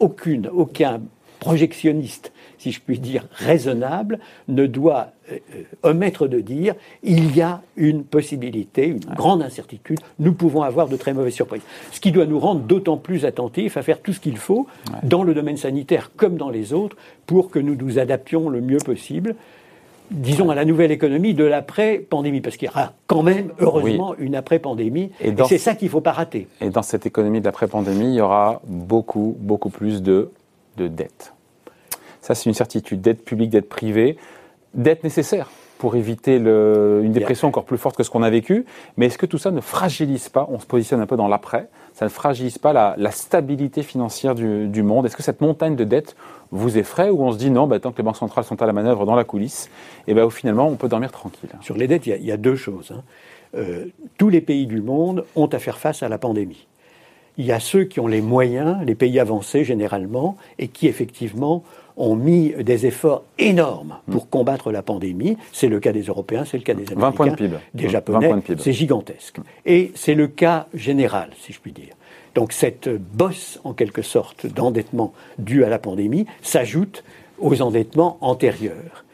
Aucune, 0.00 0.48
aucun 0.52 1.00
projectionniste, 1.42 2.30
si 2.56 2.70
je 2.70 2.80
puis 2.80 3.00
dire, 3.00 3.26
raisonnable, 3.32 4.20
ne 4.46 4.66
doit 4.66 5.08
euh, 5.32 5.38
omettre 5.82 6.28
de 6.28 6.38
dire 6.38 6.76
il 7.02 7.36
y 7.36 7.42
a 7.42 7.62
une 7.76 8.04
possibilité, 8.04 8.86
une 8.86 9.00
grande 9.00 9.42
incertitude, 9.42 9.98
nous 10.20 10.34
pouvons 10.34 10.62
avoir 10.62 10.86
de 10.86 10.96
très 10.96 11.12
mauvaises 11.12 11.34
surprises. 11.34 11.62
Ce 11.90 11.98
qui 11.98 12.12
doit 12.12 12.26
nous 12.26 12.38
rendre 12.38 12.60
d'autant 12.60 12.96
plus 12.96 13.24
attentifs 13.24 13.76
à 13.76 13.82
faire 13.82 14.00
tout 14.00 14.12
ce 14.12 14.20
qu'il 14.20 14.36
faut, 14.36 14.68
dans 15.02 15.24
le 15.24 15.34
domaine 15.34 15.56
sanitaire 15.56 16.12
comme 16.16 16.36
dans 16.36 16.48
les 16.48 16.72
autres, 16.72 16.96
pour 17.26 17.50
que 17.50 17.58
nous 17.58 17.74
nous 17.74 17.98
adaptions 17.98 18.48
le 18.48 18.60
mieux 18.60 18.78
possible 18.78 19.34
disons, 20.10 20.50
à 20.50 20.54
la 20.54 20.66
nouvelle 20.66 20.90
économie 20.90 21.32
de 21.32 21.44
l'après-pandémie, 21.44 22.42
parce 22.42 22.58
qu'il 22.58 22.68
y 22.68 22.70
aura 22.70 22.92
quand 23.06 23.22
même, 23.22 23.50
heureusement, 23.60 24.14
une 24.18 24.34
après-pandémie, 24.34 25.10
et, 25.22 25.32
c'est 25.48 25.56
ça 25.56 25.74
qu'il 25.74 25.86
ne 25.86 25.90
faut 25.90 26.02
pas 26.02 26.12
rater. 26.12 26.48
Et 26.60 26.68
dans 26.68 26.82
cette 26.82 27.06
économie 27.06 27.40
de 27.40 27.46
l'après-pandémie, 27.46 28.08
il 28.08 28.14
y 28.16 28.20
aura 28.20 28.60
beaucoup, 28.66 29.34
beaucoup 29.40 29.70
plus 29.70 30.02
de 30.02 30.30
de 30.76 30.88
dette. 30.88 31.34
Ça, 32.22 32.34
c'est 32.34 32.48
une 32.48 32.54
certitude. 32.54 33.02
Dette 33.02 33.24
publique, 33.24 33.50
dette 33.50 33.68
privée. 33.68 34.16
Dette 34.72 35.04
nécessaire 35.04 35.50
pour 35.82 35.96
éviter 35.96 36.36
une 36.36 37.10
dépression 37.10 37.48
encore 37.48 37.64
plus 37.64 37.76
forte 37.76 37.96
que 37.96 38.04
ce 38.04 38.10
qu'on 38.10 38.22
a 38.22 38.30
vécu. 38.30 38.64
Mais 38.96 39.06
est-ce 39.06 39.18
que 39.18 39.26
tout 39.26 39.36
ça 39.36 39.50
ne 39.50 39.60
fragilise 39.60 40.28
pas, 40.28 40.46
on 40.48 40.60
se 40.60 40.64
positionne 40.64 41.00
un 41.00 41.06
peu 41.06 41.16
dans 41.16 41.26
l'après, 41.26 41.68
ça 41.92 42.04
ne 42.04 42.08
fragilise 42.08 42.56
pas 42.56 42.72
la, 42.72 43.10
stabilité 43.10 43.82
financière 43.82 44.36
du, 44.36 44.82
monde? 44.84 45.06
Est-ce 45.06 45.16
que 45.16 45.24
cette 45.24 45.40
montagne 45.40 45.74
de 45.74 45.82
dette 45.82 46.14
vous 46.52 46.78
effraie 46.78 47.10
ou 47.10 47.24
on 47.24 47.32
se 47.32 47.36
dit 47.36 47.50
non, 47.50 47.66
bah, 47.66 47.80
tant 47.80 47.90
que 47.90 47.96
les 47.96 48.04
banques 48.04 48.16
centrales 48.16 48.44
sont 48.44 48.62
à 48.62 48.66
la 48.66 48.72
manœuvre 48.72 49.06
dans 49.06 49.16
la 49.16 49.24
coulisse, 49.24 49.70
et 50.06 50.12
eh 50.12 50.14
ben, 50.14 50.30
finalement 50.30 50.68
on 50.68 50.76
peut 50.76 50.88
dormir 50.88 51.10
tranquille? 51.10 51.50
Sur 51.62 51.76
les 51.76 51.88
dettes, 51.88 52.06
il 52.06 52.24
y, 52.24 52.30
a 52.30 52.36
deux 52.36 52.54
choses. 52.54 52.92
Hein. 52.94 53.02
Euh, 53.56 53.86
tous 54.18 54.28
les 54.28 54.40
pays 54.40 54.68
du 54.68 54.80
monde 54.80 55.24
ont 55.34 55.46
à 55.46 55.58
faire 55.58 55.78
face 55.78 56.04
à 56.04 56.08
la 56.08 56.18
pandémie 56.18 56.68
il 57.38 57.46
y 57.46 57.52
a 57.52 57.60
ceux 57.60 57.84
qui 57.84 58.00
ont 58.00 58.06
les 58.06 58.20
moyens, 58.20 58.78
les 58.84 58.94
pays 58.94 59.18
avancés 59.18 59.64
généralement, 59.64 60.36
et 60.58 60.68
qui 60.68 60.86
effectivement 60.86 61.64
ont 61.96 62.14
mis 62.14 62.54
des 62.60 62.86
efforts 62.86 63.24
énormes 63.38 63.96
pour 64.10 64.28
combattre 64.28 64.72
la 64.72 64.82
pandémie. 64.82 65.36
C'est 65.52 65.68
le 65.68 65.80
cas 65.80 65.92
des 65.92 66.02
Européens, 66.02 66.44
c'est 66.44 66.56
le 66.56 66.62
cas 66.62 66.74
des 66.74 66.90
Américains, 66.92 67.06
20 67.06 67.12
points 67.12 67.26
de 67.28 67.34
PIB. 67.34 67.56
des 67.74 67.88
Japonais. 67.88 68.32
C'est 68.58 68.72
gigantesque. 68.72 69.38
Et 69.66 69.92
c'est 69.94 70.14
le 70.14 70.28
cas 70.28 70.66
général, 70.74 71.30
si 71.38 71.52
je 71.52 71.60
puis 71.60 71.72
dire. 71.72 71.94
Donc 72.34 72.52
cette 72.52 72.88
bosse, 72.88 73.60
en 73.64 73.74
quelque 73.74 74.02
sorte, 74.02 74.46
d'endettement 74.46 75.12
dû 75.38 75.64
à 75.64 75.68
la 75.68 75.78
pandémie 75.78 76.26
s'ajoute 76.40 77.04
aux 77.38 77.60
endettements 77.60 78.18
antérieurs. 78.20 79.04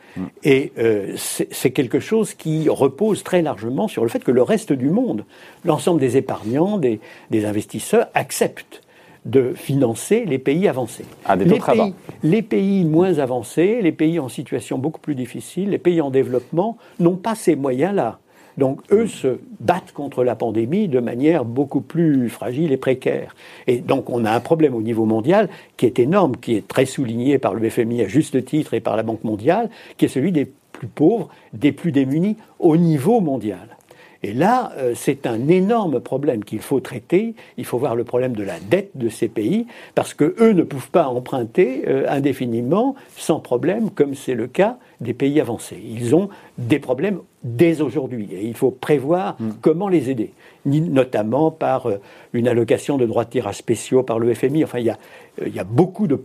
Et 0.43 0.73
euh, 0.79 1.15
c'est 1.17 1.71
quelque 1.71 2.01
chose 2.01 2.35
qui 2.35 2.69
repose 2.69 3.23
très 3.23 3.41
largement 3.43 3.87
sur 3.87 4.03
le 4.03 4.09
fait 4.09 4.25
que 4.25 4.33
le 4.33 4.43
reste 4.43 4.73
du 4.73 4.91
monde, 4.91 5.25
l'ensemble 5.65 6.01
des 6.01 6.17
épargnants, 6.17 6.79
des, 6.79 7.01
investisseurs, 7.45 8.09
acceptent 8.15 8.83
de 9.29 9.53
financer 9.55 10.25
les 10.25 10.39
pays 10.39 10.67
avancés. 10.67 11.05
Ah, 11.25 11.37
des 11.37 11.45
les, 11.45 11.61
pays, 11.61 11.95
les 12.23 12.43
pays 12.43 12.85
moins 12.85 13.19
avancés, 13.19 13.81
les 13.83 13.93
pays 13.93 14.19
en 14.19 14.29
situation 14.29 14.79
beaucoup 14.79 15.01
plus 15.01 15.15
difficile, 15.15 15.71
les 15.71 15.79
pays 15.79 16.01
en 16.01 16.11
développement 16.11 16.79
n'ont 16.99 17.17
pas 17.17 17.35
ces 17.35 17.55
moyens-là. 17.55 18.19
Donc 18.57 18.81
eux 18.91 19.07
se 19.07 19.39
battent 19.61 19.93
contre 19.93 20.25
la 20.25 20.35
pandémie 20.35 20.89
de 20.89 20.99
manière 20.99 21.45
beaucoup 21.45 21.81
plus 21.81 22.29
fragile 22.29 22.73
et 22.73 22.77
précaire. 22.77 23.37
Et 23.69 23.79
donc 23.79 24.11
on 24.11 24.25
a 24.25 24.33
un 24.33 24.41
problème 24.41 24.75
au 24.75 24.83
niveau 24.83 25.05
mondial 25.05 25.49
qui 25.77 25.87
est 25.87 26.01
énorme, 26.01 26.37
qui 26.37 26.57
est 26.57 26.67
très 26.67 26.87
souligné 26.87 27.39
par 27.39 27.55
le 27.55 27.71
FMI 27.71 28.03
à 28.03 28.09
juste 28.09 28.45
titre 28.45 28.75
et 28.75 28.81
par 28.81 28.97
la 28.97 29.05
Banque 29.05 29.23
mondiale, 29.23 29.71
qui 29.97 30.07
est 30.07 30.09
celui 30.09 30.33
des 30.33 30.51
plus 30.73 30.89
pauvres, 30.89 31.29
des 31.53 31.71
plus 31.71 31.93
démunis 31.93 32.37
au 32.59 32.77
niveau 32.77 33.21
mondial. 33.21 33.78
Et 34.23 34.33
là, 34.33 34.73
euh, 34.79 34.95
c'est 34.97 35.27
un 35.27 35.49
énorme 35.49 36.01
problème 36.01 36.45
qu'il 36.45 36.61
faut 36.61 36.81
traiter. 36.81 37.35
Il 37.57 37.65
faut 37.65 37.79
voir 37.79 37.95
le 37.95 38.03
problème 38.03 38.35
de 38.35 38.43
la 38.43 38.59
dette 38.59 38.91
de 38.97 39.09
ces 39.09 39.29
pays, 39.29 39.67
parce 39.95 40.13
que 40.13 40.35
eux 40.41 40.53
ne 40.53 40.63
peuvent 40.63 40.91
pas 40.91 41.07
emprunter 41.07 41.85
euh, 41.87 42.07
indéfiniment 42.09 42.97
sans 43.17 43.39
problème, 43.39 43.91
comme 43.91 44.15
c'est 44.15 44.35
le 44.35 44.49
cas 44.49 44.79
des 45.01 45.15
pays 45.15 45.41
avancés. 45.41 45.81
Ils 45.85 46.17
ont 46.17 46.31
des 46.59 46.81
problèmes 46.81 47.21
dès 47.45 47.81
aujourd'hui, 47.81 48.29
et 48.33 48.45
il 48.45 48.55
faut 48.55 48.73
prévoir 48.73 49.37
mm. 49.39 49.51
comment 49.61 49.89
les 49.89 50.11
aider, 50.11 50.33
notamment 50.65 51.53
par 51.53 51.87
euh, 51.87 52.01
une 52.33 52.49
allocation 52.49 52.99
de 52.99 53.07
droits 53.07 53.25
de 53.25 53.31
tirage 53.31 53.57
spéciaux 53.57 54.03
par 54.03 54.19
le 54.19 54.35
FMI. 54.35 54.65
Enfin, 54.65 54.81
il 54.81 54.87
y 54.87 54.91
a, 54.91 54.99
il 55.47 55.55
y 55.55 55.61
a 55.61 55.65
beaucoup 55.65 56.09
de 56.09 56.21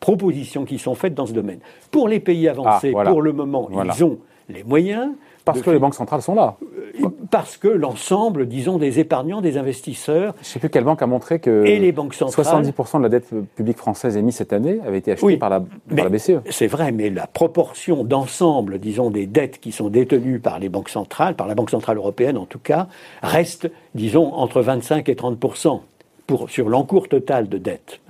propositions 0.00 0.66
qui 0.66 0.78
sont 0.78 0.94
faites 0.94 1.14
dans 1.14 1.26
ce 1.26 1.32
domaine. 1.32 1.60
Pour 1.90 2.08
les 2.08 2.20
pays 2.20 2.46
avancés, 2.46 2.92
ah, 2.96 3.04
pour 3.04 3.22
le 3.22 3.32
moment, 3.32 3.70
ils 3.72 4.04
ont 4.04 4.18
les 4.48 4.64
moyens. 4.64 5.12
Parce 5.52 5.62
que 5.62 5.70
les 5.70 5.78
banques 5.78 5.94
centrales 5.94 6.22
sont 6.22 6.34
là. 6.34 6.56
Euh, 7.00 7.08
parce 7.30 7.56
que 7.56 7.68
l'ensemble, 7.68 8.46
disons, 8.46 8.78
des 8.78 8.98
épargnants, 9.00 9.40
des 9.40 9.56
investisseurs. 9.58 10.34
Je 10.36 10.40
ne 10.40 10.44
sais 10.44 10.58
plus 10.58 10.70
quelle 10.70 10.84
banque 10.84 11.02
a 11.02 11.06
montré 11.06 11.38
que 11.38 11.64
et 11.64 11.78
les 11.78 11.92
banques 11.92 12.14
centrales, 12.14 12.64
70% 12.64 12.98
de 12.98 13.02
la 13.02 13.08
dette 13.08 13.28
publique 13.54 13.76
française 13.76 14.16
émise 14.16 14.36
cette 14.36 14.52
année 14.52 14.80
avait 14.86 14.98
été 14.98 15.12
achetée 15.12 15.36
par, 15.36 15.50
la, 15.50 15.62
la 15.90 16.08
BCE. 16.08 16.40
C'est 16.50 16.66
vrai, 16.66 16.92
mais 16.92 17.10
la 17.10 17.26
proportion 17.26 18.04
d'ensemble, 18.04 18.78
disons, 18.78 19.10
des 19.10 19.26
dettes 19.26 19.60
qui 19.60 19.72
sont 19.72 19.88
détenues 19.88 20.38
par 20.38 20.58
les 20.58 20.68
banques 20.68 20.88
centrales, 20.88 21.34
par 21.34 21.46
la 21.46 21.54
Banque 21.54 21.70
centrale 21.70 21.96
européenne 21.96 22.36
en 22.36 22.46
tout 22.46 22.58
cas, 22.58 22.88
reste, 23.22 23.70
disons, 23.94 24.32
entre 24.34 24.62
25 24.62 25.08
et 25.08 25.14
30% 25.14 25.80
sur 26.48 26.68
l'encours 26.68 27.08
total 27.08 27.48
de 27.48 27.58
dette. 27.58 28.00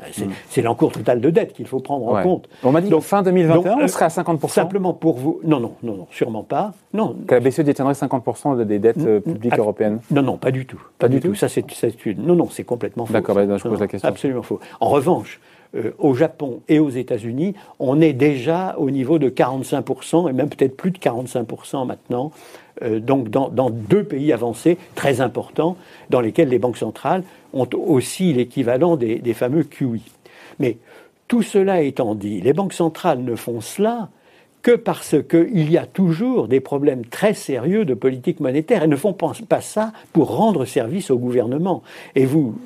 C'est 0.49 0.63
mm. 0.63 0.65
l'encours 0.65 0.93
total 0.93 1.21
de 1.21 1.31
dette 1.31 1.53
qu'il 1.53 1.67
faut 1.67 1.81
prendre 1.81 2.09
en 2.09 2.23
compte. 2.23 2.49
On 2.65 2.73
m'a 2.73 2.81
dit 2.81 2.89
donc 2.89 3.03
fin 3.03 3.23
2021, 3.23 3.79
on 3.81 3.89
serait 3.89 4.07
à 4.07 4.09
50%. 4.09 4.49
Simplement 4.49 4.93
pour 4.93 5.17
vous. 5.19 5.41
Non, 5.45 5.61
non, 5.61 5.75
non, 5.83 5.95
non, 5.95 6.07
sûrement 6.11 6.43
pas. 6.43 6.73
Non. 6.93 7.17
Que 7.27 7.35
la 7.35 7.41
BCE 7.41 7.61
détiendrait 7.61 7.95
50% 7.95 8.65
des 8.65 8.79
dettes 8.79 8.99
euh, 8.99 9.21
publiques 9.21 9.59
européennes 9.59 10.01
Non, 10.11 10.23
non, 10.23 10.37
pas 10.37 10.51
du 10.51 10.67
tout. 10.67 10.81
Pas, 10.99 11.09
du 11.09 11.21
tout. 11.21 11.35
Ça, 11.35 11.49
c'est 11.49 12.07
une. 12.07 12.25
Non, 12.25 12.35
non, 12.35 12.49
c'est 12.51 12.65
complètement 12.65 13.07
faux. 13.07 13.13
D'accord, 13.13 13.35
bah, 13.35 13.57
je 13.57 13.63
pose 13.63 13.81
la 13.81 13.87
question. 13.87 14.09
Absolument 14.09 14.43
faux. 14.43 14.61
En 14.81 14.89
revanche, 14.89 15.41
euh, 15.75 15.91
au 15.99 16.15
Japon 16.15 16.63
et 16.69 16.79
aux 16.79 16.89
États-Unis, 16.89 17.55
on 17.79 18.01
est 18.01 18.15
déjà 18.15 18.75
au 18.79 18.91
niveau 18.91 19.19
de 19.19 19.29
45%, 19.29 20.31
et 20.31 20.33
même 20.33 20.49
peut-être 20.49 20.77
plus 20.77 20.91
de 20.91 20.99
45% 20.99 21.87
maintenant, 21.87 22.31
euh, 22.31 22.68
donc 22.83 23.29
dans, 23.29 23.71
deux 23.71 24.05
pays 24.05 24.33
avancés 24.33 24.79
très 24.95 25.21
importants, 25.21 25.77
dans 26.11 26.21
lesquels 26.21 26.49
les 26.49 26.59
banques 26.59 26.77
centrales 26.77 27.23
ont 27.53 27.69
aussi 27.75 28.33
l'équivalent 28.33 28.97
des, 28.97 29.35
fameux 29.35 29.65
QI. 29.65 30.03
Mais 30.59 30.79
tout 31.29 31.43
cela 31.43 31.83
étant 31.83 32.15
dit, 32.15 32.41
les 32.41 32.53
banques 32.53 32.73
centrales 32.73 33.23
ne 33.23 33.35
font 33.35 33.61
cela 33.61 34.09
que 34.63 34.73
parce 34.73 35.15
qu'il 35.29 35.71
y 35.71 35.79
a 35.79 35.87
toujours 35.87 36.49
des 36.49 36.61
problèmes 36.61 37.05
très 37.05 37.33
sérieux 37.35 37.85
de 37.85 37.95
politique 37.95 38.41
monétaire. 38.41 38.83
Elles 38.83 38.91
ne 38.91 38.97
font 38.97 39.13
pas 39.13 39.61
ça 39.61 39.93
pour 40.13 40.37
rendre 40.37 40.65
service 40.65 41.11
au 41.11 41.19
gouvernement. 41.19 41.83
Et 42.17 42.25
vous, 42.27 42.59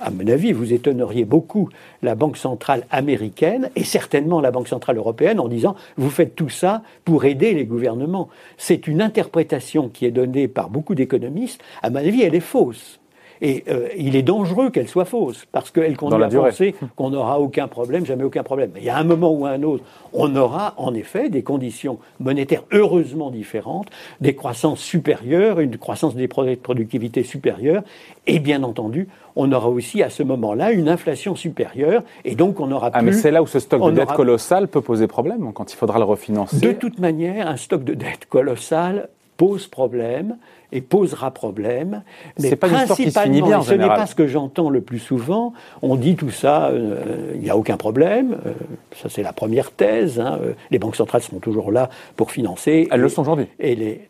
à 0.00 0.10
mon 0.10 0.26
avis, 0.28 0.52
vous 0.52 0.72
étonneriez 0.72 1.24
beaucoup 1.24 1.68
la 2.02 2.14
Banque 2.14 2.36
centrale 2.36 2.86
américaine 2.90 3.70
et 3.76 3.84
certainement 3.84 4.40
la 4.40 4.50
Banque 4.50 4.68
centrale 4.68 4.98
européenne 4.98 5.40
en 5.40 5.48
disant 5.48 5.74
vous 5.96 6.10
faites 6.10 6.34
tout 6.34 6.48
ça 6.48 6.82
pour 7.04 7.24
aider 7.24 7.54
les 7.54 7.64
gouvernements. 7.64 8.28
C'est 8.56 8.86
une 8.86 9.00
interprétation 9.00 9.88
qui 9.88 10.06
est 10.06 10.10
donnée 10.10 10.48
par 10.48 10.70
beaucoup 10.70 10.94
d'économistes. 10.94 11.62
À 11.82 11.90
mon 11.90 11.96
avis, 11.96 12.22
elle 12.22 12.34
est 12.34 12.40
fausse. 12.40 13.00
Et 13.40 13.64
euh, 13.68 13.88
il 13.96 14.16
est 14.16 14.22
dangereux 14.22 14.70
qu'elle 14.70 14.88
soit 14.88 15.04
fausse, 15.04 15.46
parce 15.52 15.70
qu'elle 15.70 15.96
conduit 15.96 16.22
à 16.22 16.28
penser 16.28 16.74
qu'on 16.96 17.10
n'aura 17.10 17.40
aucun 17.40 17.68
problème, 17.68 18.06
jamais 18.06 18.24
aucun 18.24 18.42
problème. 18.42 18.70
Mais 18.74 18.80
il 18.80 18.86
y 18.86 18.90
a 18.90 18.96
un 18.96 19.04
moment 19.04 19.32
ou 19.32 19.46
un 19.46 19.62
autre, 19.62 19.84
on 20.12 20.34
aura 20.36 20.74
en 20.76 20.94
effet 20.94 21.28
des 21.28 21.42
conditions 21.42 21.98
monétaires 22.20 22.64
heureusement 22.72 23.30
différentes, 23.30 23.88
des 24.20 24.34
croissances 24.34 24.80
supérieures, 24.80 25.60
une 25.60 25.76
croissance 25.76 26.14
des 26.14 26.28
productivités 26.28 27.22
supérieure, 27.22 27.82
et 28.26 28.38
bien 28.38 28.62
entendu, 28.62 29.08
on 29.36 29.52
aura 29.52 29.68
aussi 29.68 30.02
à 30.02 30.10
ce 30.10 30.22
moment-là 30.22 30.72
une 30.72 30.88
inflation 30.88 31.36
supérieure, 31.36 32.02
et 32.24 32.34
donc 32.34 32.60
on 32.60 32.72
aura 32.72 32.90
ah, 32.92 33.02
mais 33.02 33.12
c'est 33.12 33.30
là 33.30 33.42
où 33.42 33.46
ce 33.46 33.58
stock 33.58 33.90
de 33.90 33.96
dette 33.96 34.12
colossal 34.12 34.68
peut 34.68 34.80
poser 34.80 35.06
problème, 35.06 35.52
quand 35.52 35.72
il 35.72 35.76
faudra 35.76 35.98
le 35.98 36.04
refinancer. 36.04 36.58
De 36.58 36.72
toute 36.72 36.98
manière, 36.98 37.48
un 37.48 37.56
stock 37.56 37.84
de 37.84 37.94
dette 37.94 38.26
colossal 38.26 39.08
pose 39.36 39.66
problème 39.66 40.36
et 40.72 40.80
posera 40.80 41.30
problème. 41.30 42.02
Mais 42.38 42.56
pas 42.56 42.68
principalement, 42.68 43.46
bien, 43.46 43.62
ce 43.62 43.74
n'est 43.74 43.86
pas 43.86 44.06
ce 44.06 44.14
que 44.14 44.26
j'entends 44.26 44.70
le 44.70 44.80
plus 44.80 44.98
souvent. 44.98 45.52
On 45.82 45.96
dit 45.96 46.16
tout 46.16 46.30
ça, 46.30 46.68
euh, 46.68 47.32
il 47.34 47.40
n'y 47.40 47.50
a 47.50 47.56
aucun 47.56 47.76
problème. 47.76 48.36
Euh, 48.46 48.52
ça, 48.96 49.08
c'est 49.08 49.22
la 49.22 49.32
première 49.32 49.70
thèse. 49.70 50.20
Hein. 50.20 50.38
Euh, 50.42 50.52
les 50.70 50.78
banques 50.78 50.96
centrales 50.96 51.22
sont 51.22 51.38
toujours 51.38 51.70
là 51.70 51.88
pour 52.16 52.32
financer. 52.32 52.88
Elles 52.90 53.00
le 53.00 53.08
sont 53.08 53.22
aujourd'hui. 53.22 53.46
Et 53.60 53.74
les, 53.74 54.00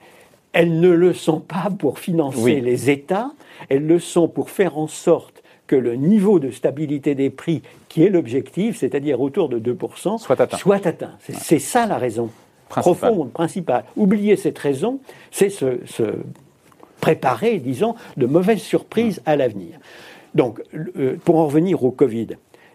elles 0.52 0.80
ne 0.80 0.90
le 0.90 1.12
sont 1.12 1.40
pas 1.40 1.68
pour 1.78 1.99
financer 1.99 2.61
les 2.61 2.90
États. 2.90 3.30
Elles 3.68 3.87
le 3.87 3.99
sont 3.99 4.28
pour 4.28 4.50
faire 4.50 4.78
en 4.78 4.87
sorte 4.87 5.42
que 5.66 5.76
le 5.76 5.97
niveau 5.97 6.38
de 6.38 6.50
stabilité 6.50 7.14
des 7.16 7.28
prix, 7.28 7.62
qui 7.88 8.04
est 8.04 8.09
l'objectif, 8.09 8.78
c'est-à-dire 8.78 9.21
autour 9.21 9.49
de 9.49 9.59
2%, 9.59 10.18
soit 10.18 10.40
atteint. 10.40 10.56
Soit 10.56 10.87
atteint. 10.87 11.12
C'est 11.18 11.59
ça 11.59 11.87
la 11.87 11.99
raison 11.99 12.30
profonde, 12.69 13.33
principale. 13.33 13.85
Oublier 13.97 14.37
cette 14.37 14.59
raison, 14.59 15.01
c'est 15.31 15.51
se, 15.51 15.79
préparer, 17.01 17.59
disons, 17.59 17.95
de 18.17 18.27
mauvaises 18.27 18.63
surprises 18.63 19.21
à 19.27 19.37
l'avenir. 19.37 19.79
Donc, 20.35 20.63
euh, 20.75 21.17
pour 21.25 21.37
en 21.37 21.47
revenir 21.47 21.85
au 21.85 21.91
Covid 21.91 22.29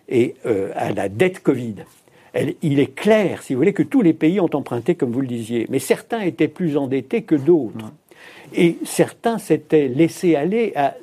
et 0.10 0.36
euh, 0.46 0.72
à 0.76 0.92
la 0.92 1.10
dette 1.10 1.42
Covid, 1.42 1.76
il 2.62 2.80
est 2.80 2.96
clair, 2.96 3.44
si 3.44 3.54
vous 3.54 3.60
voulez, 3.60 3.74
que 3.74 3.84
tous 3.84 4.02
les 4.02 4.14
pays 4.14 4.40
ont 4.40 4.50
emprunté, 4.54 4.96
comme 4.96 5.12
vous 5.12 5.22
le 5.22 5.28
disiez, 5.28 5.68
mais 5.70 5.80
certains 5.80 6.22
étaient 6.22 6.48
plus 6.48 6.78
endettés 6.78 7.24
que 7.24 7.36
d'autres. 7.36 7.92
Et 8.54 8.78
certains 8.84 9.38
s'étaient 9.38 9.88
laissés 9.88 10.36
aller 10.36 10.74
à 10.76 10.96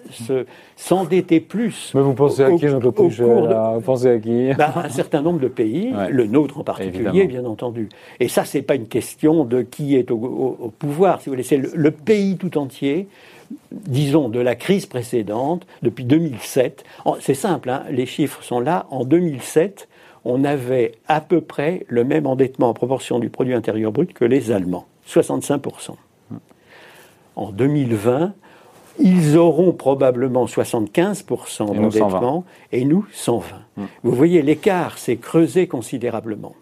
s'endetter 0.76 1.40
plus. 1.40 1.92
Mais 1.94 2.02
vous 2.02 2.14
pensez 2.14 2.42
à 2.42 2.52
qui, 2.52 2.68
Jean-Claude 2.68 2.94
Vous 2.94 3.80
pensez 3.80 4.08
à 4.08 4.18
qui? 4.18 4.52
Ben, 4.54 4.72
Un 4.76 4.88
certain 4.90 5.22
nombre 5.22 5.40
de 5.40 5.48
pays, 5.48 5.92
le 6.10 6.26
nôtre 6.26 6.58
en 6.58 6.64
particulier, 6.64 7.24
bien 7.24 7.44
entendu. 7.44 7.88
Et 8.20 8.28
ça, 8.28 8.44
c'est 8.44 8.62
pas 8.62 8.74
une 8.74 8.88
question 8.88 9.44
de 9.44 9.62
qui 9.62 9.96
est 9.96 10.10
au, 10.10 10.72
pouvoir, 10.78 11.20
si 11.20 11.26
vous 11.26 11.32
voulez. 11.32 11.42
C'est 11.42 11.56
le, 11.56 11.90
pays 11.90 12.36
tout 12.36 12.58
entier 12.58 13.08
disons, 13.70 14.28
de 14.28 14.40
la 14.40 14.54
crise 14.54 14.84
précédente, 14.84 15.66
depuis 15.82 16.04
2007. 16.04 16.84
C'est 17.20 17.34
simple, 17.34 17.70
hein, 17.70 17.84
les 17.90 18.04
chiffres 18.04 18.42
sont 18.42 18.60
là. 18.60 18.86
En 18.90 19.04
2007, 19.04 19.88
on 20.26 20.44
avait 20.44 20.92
à 21.06 21.22
peu 21.22 21.40
près 21.40 21.86
le 21.88 22.04
même 22.04 22.26
endettement 22.26 22.68
en 22.68 22.74
proportion 22.74 23.18
du 23.18 23.30
produit 23.30 23.54
intérieur 23.54 23.90
brut 23.90 24.12
que 24.12 24.26
les 24.26 24.50
Allemands, 24.50 24.86
65% 25.08 25.94
en 27.38 27.52
2020, 27.52 28.34
ils 28.98 29.36
auront 29.36 29.72
probablement 29.72 30.46
75% 30.46 31.74
d'endettement 31.74 32.44
et 32.72 32.84
nous 32.84 33.06
120. 33.12 33.56
Mm. 33.76 33.82
Vous 34.02 34.12
voyez, 34.12 34.42
l'écart 34.42 34.98
s'est 34.98 35.16
creusé 35.16 35.68
considérablement. 35.68 36.54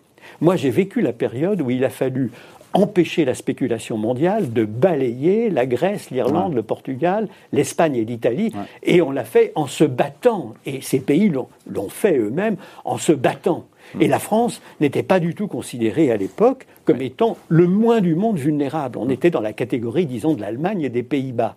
Moi, 0.43 0.57
j'ai 0.57 0.71
vécu 0.71 1.01
la 1.01 1.15
période 1.15 1.63
où 1.63 1.71
il 1.71 1.83
a 1.85 1.89
fallu 1.89 2.31
empêcher 2.75 3.25
la 3.25 3.35
spéculation 3.35 3.97
mondiale 3.97 4.53
de 4.53 4.67
balayer 4.67 5.49
la 5.49 5.65
Grèce, 5.65 6.11
l'Irlande, 6.11 6.55
le 6.55 6.63
Portugal, 6.63 7.27
l'Espagne 7.53 7.97
et 7.97 8.05
l'Italie. 8.05 8.53
Et 8.83 9.01
on 9.01 9.11
l'a 9.11 9.25
fait 9.25 9.53
en 9.55 9.67
se 9.67 9.85
battant. 9.85 10.53
Et 10.67 10.83
ces 10.83 11.01
pays 11.01 11.31
l'ont 11.31 11.89
fait 11.89 12.19
eux-mêmes 12.19 12.57
en 12.85 12.99
se 12.99 13.13
battant. 13.13 13.65
Et 14.01 14.09
la 14.09 14.19
France 14.19 14.61
n'était 14.81 15.03
pas 15.03 15.21
du 15.21 15.35
tout 15.35 15.47
considérée 15.47 16.11
à 16.11 16.17
l'époque 16.17 16.67
comme 16.85 17.03
étant 17.03 17.37
le 17.49 17.67
moins 17.67 18.01
du 18.01 18.15
monde 18.15 18.39
vulnérable. 18.39 18.99
On 18.99 19.09
était 19.09 19.31
dans 19.31 19.41
la 19.41 19.53
catégorie, 19.53 20.07
disons, 20.07 20.35
de 20.35 20.41
l'Allemagne 20.41 20.83
et 20.83 20.89
des 20.89 21.03
Pays-Bas. 21.03 21.57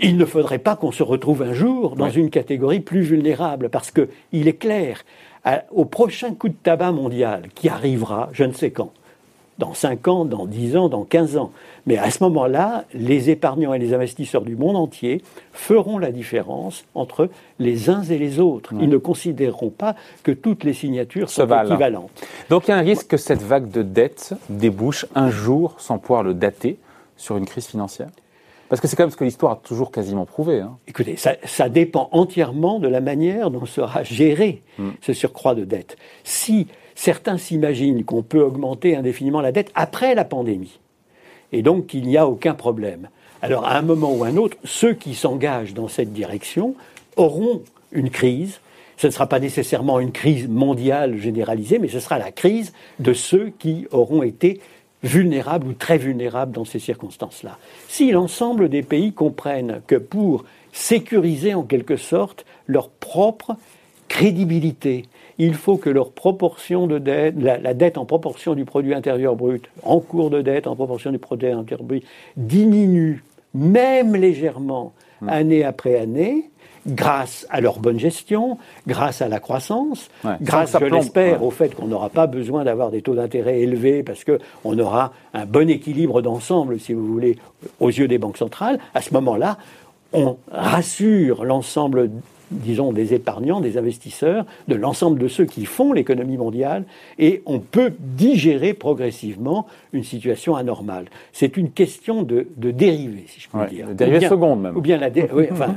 Il 0.00 0.16
ne 0.16 0.24
faudrait 0.24 0.58
pas 0.58 0.76
qu'on 0.76 0.92
se 0.92 1.02
retrouve 1.02 1.42
un 1.42 1.54
jour 1.54 1.96
dans 1.96 2.10
une 2.10 2.30
catégorie 2.30 2.80
plus 2.80 3.00
vulnérable, 3.00 3.68
parce 3.68 3.90
qu'il 3.90 4.46
est 4.46 4.58
clair, 4.58 5.04
au 5.72 5.84
prochain 5.84 6.34
coup 6.34 6.48
de 6.48 6.54
tabac 6.54 6.92
mondial 6.92 7.48
qui 7.54 7.68
arrivera, 7.68 8.28
je 8.32 8.44
ne 8.44 8.52
sais 8.52 8.70
quand, 8.70 8.92
dans 9.58 9.74
5 9.74 10.08
ans, 10.08 10.24
dans 10.24 10.46
10 10.46 10.76
ans, 10.76 10.88
dans 10.88 11.04
15 11.04 11.36
ans. 11.36 11.50
Mais 11.86 11.98
à 11.98 12.10
ce 12.10 12.22
moment-là, 12.24 12.84
les 12.94 13.30
épargnants 13.30 13.74
et 13.74 13.78
les 13.78 13.92
investisseurs 13.92 14.42
du 14.42 14.56
monde 14.56 14.76
entier 14.76 15.22
feront 15.52 15.98
la 15.98 16.12
différence 16.12 16.84
entre 16.94 17.28
les 17.58 17.90
uns 17.90 18.02
et 18.02 18.18
les 18.18 18.40
autres. 18.40 18.72
Ils 18.80 18.88
ne 18.88 18.98
considéreront 18.98 19.70
pas 19.70 19.96
que 20.22 20.30
toutes 20.30 20.64
les 20.64 20.74
signatures 20.74 21.28
sont 21.28 21.46
équivalentes. 21.64 22.10
Donc 22.50 22.68
il 22.68 22.70
y 22.70 22.74
a 22.74 22.76
un 22.76 22.82
risque 22.82 23.08
que 23.08 23.16
cette 23.16 23.42
vague 23.42 23.70
de 23.70 23.82
dette 23.82 24.34
débouche 24.48 25.06
un 25.14 25.30
jour, 25.30 25.74
sans 25.78 25.98
pouvoir 25.98 26.22
le 26.22 26.34
dater, 26.34 26.78
sur 27.16 27.36
une 27.36 27.46
crise 27.46 27.66
financière? 27.66 28.08
Parce 28.68 28.80
que 28.80 28.86
c'est 28.86 28.96
quand 28.96 29.04
même 29.04 29.10
ce 29.10 29.16
que 29.16 29.24
l'histoire 29.24 29.52
a 29.52 29.56
toujours 29.56 29.90
quasiment 29.90 30.26
prouvé. 30.26 30.60
Hein. 30.60 30.76
Écoutez, 30.86 31.16
ça, 31.16 31.68
dépend 31.68 32.08
entièrement 32.12 32.78
de 32.78 32.88
la 32.88 33.00
manière 33.00 33.50
dont 33.50 33.64
sera 33.64 34.02
géré 34.02 34.62
hmm. 34.78 34.90
ce 35.00 35.14
surcroît 35.14 35.54
de 35.54 35.64
dette. 35.64 35.96
Si 36.22 36.66
certains 36.98 37.38
s'imaginent 37.38 38.04
qu'on 38.04 38.22
peut 38.24 38.42
augmenter 38.42 38.96
indéfiniment 38.96 39.40
la 39.40 39.52
dette 39.52 39.70
après 39.76 40.16
la 40.16 40.24
pandémie, 40.24 40.80
et 41.52 41.62
donc 41.62 41.86
qu'il 41.86 42.08
n'y 42.08 42.16
a 42.16 42.26
aucun 42.26 42.54
problème. 42.54 43.08
Alors 43.40 43.64
à 43.64 43.78
un 43.78 43.82
moment 43.82 44.12
ou 44.12 44.24
à 44.24 44.26
un 44.26 44.36
autre, 44.36 44.56
ceux 44.64 44.94
qui 44.94 45.14
s'engagent 45.14 45.74
dans 45.74 45.86
cette 45.86 46.12
direction 46.12 46.74
auront 47.16 47.62
une 47.92 48.10
crise. 48.10 48.60
Ce 48.96 49.06
ne 49.06 49.12
sera 49.12 49.28
pas 49.28 49.38
nécessairement 49.38 50.00
une 50.00 50.10
crise 50.10 50.48
mondiale 50.48 51.18
généralisée, 51.18 51.78
mais 51.78 51.86
ce 51.86 52.00
sera 52.00 52.18
la 52.18 52.32
crise 52.32 52.72
de 52.98 53.12
ceux 53.12 53.52
qui 53.60 53.86
auront 53.92 54.24
été 54.24 54.60
vulnérables 55.04 55.68
ou 55.68 55.74
très 55.74 55.98
vulnérables 55.98 56.50
dans 56.50 56.64
ces 56.64 56.80
circonstances-là. 56.80 57.58
Si 57.86 58.10
l'ensemble 58.10 58.68
des 58.68 58.82
pays 58.82 59.12
comprennent 59.12 59.82
que 59.86 59.94
pour 59.94 60.44
sécuriser 60.72 61.54
en 61.54 61.62
quelque 61.62 61.96
sorte 61.96 62.44
leur 62.66 62.88
propre 62.88 63.56
crédibilité, 64.08 65.04
il 65.38 65.54
faut 65.54 65.76
que 65.76 65.90
leur 65.90 66.10
proportion 66.12 66.86
de 66.86 66.98
dette, 66.98 67.34
la, 67.38 67.74
dette 67.74 67.96
en 67.96 68.04
proportion 68.04 68.54
du 68.54 68.64
produit 68.64 68.94
intérieur 68.94 69.36
brut, 69.36 69.68
en 69.82 70.00
cours 70.00 70.30
de 70.30 70.42
dette 70.42 70.66
en 70.66 70.74
proportion 70.74 71.10
du 71.12 71.18
produit 71.18 71.48
intérieur 71.48 71.84
brut, 71.84 72.04
diminue, 72.36 73.22
même 73.54 74.16
légèrement, 74.16 74.92
hmm. 75.20 75.28
année 75.28 75.64
après 75.64 75.96
année, 75.96 76.50
grâce 76.86 77.46
à 77.50 77.60
leur 77.60 77.78
bonne 77.78 77.98
gestion, 77.98 78.58
grâce 78.86 79.22
à 79.22 79.28
la 79.28 79.40
croissance, 79.40 80.10
grâce, 80.40 80.76
je 80.78 80.84
l'espère, 80.86 81.42
au 81.42 81.50
fait 81.50 81.74
qu'on 81.74 81.86
n'aura 81.86 82.08
pas 82.08 82.26
besoin 82.26 82.64
d'avoir 82.64 82.90
des 82.90 83.02
taux 83.02 83.14
d'intérêt 83.14 83.60
élevés 83.60 84.02
parce 84.02 84.24
qu'on 84.24 84.78
aura 84.78 85.12
un 85.34 85.44
bon 85.44 85.68
équilibre 85.68 86.22
d'ensemble, 86.22 86.80
si 86.80 86.94
vous 86.94 87.06
voulez, 87.06 87.36
aux 87.80 87.88
yeux 87.88 88.08
des 88.08 88.18
banques 88.18 88.38
centrales. 88.38 88.78
À 88.94 89.02
ce 89.02 89.12
moment-là, 89.14 89.58
on 90.12 90.36
rassure 90.50 91.44
l'ensemble 91.44 92.10
disons, 92.50 92.92
des 92.92 93.14
épargnants, 93.14 93.60
des 93.60 93.78
investisseurs, 93.78 94.44
de 94.68 94.74
l'ensemble 94.74 95.18
de 95.18 95.28
ceux 95.28 95.44
qui 95.44 95.64
font 95.64 95.92
l'économie 95.92 96.36
mondiale, 96.36 96.84
et 97.18 97.42
on 97.46 97.60
peut 97.60 97.92
digérer 97.98 98.74
progressivement 98.74 99.66
une 99.92 100.04
situation 100.04 100.56
anormale. 100.56 101.06
C'est 101.32 101.56
une 101.56 101.70
question 101.70 102.22
de, 102.22 102.46
dérivée, 102.56 103.24
si 103.26 103.40
je 103.40 103.48
puis 103.48 103.76
dire. 103.76 103.88
Dérivée 103.88 104.28
seconde 104.28 104.62
même. 104.62 104.76
Ou 104.76 104.80
bien 104.80 104.96
la 104.98 105.08
enfin, 105.52 105.74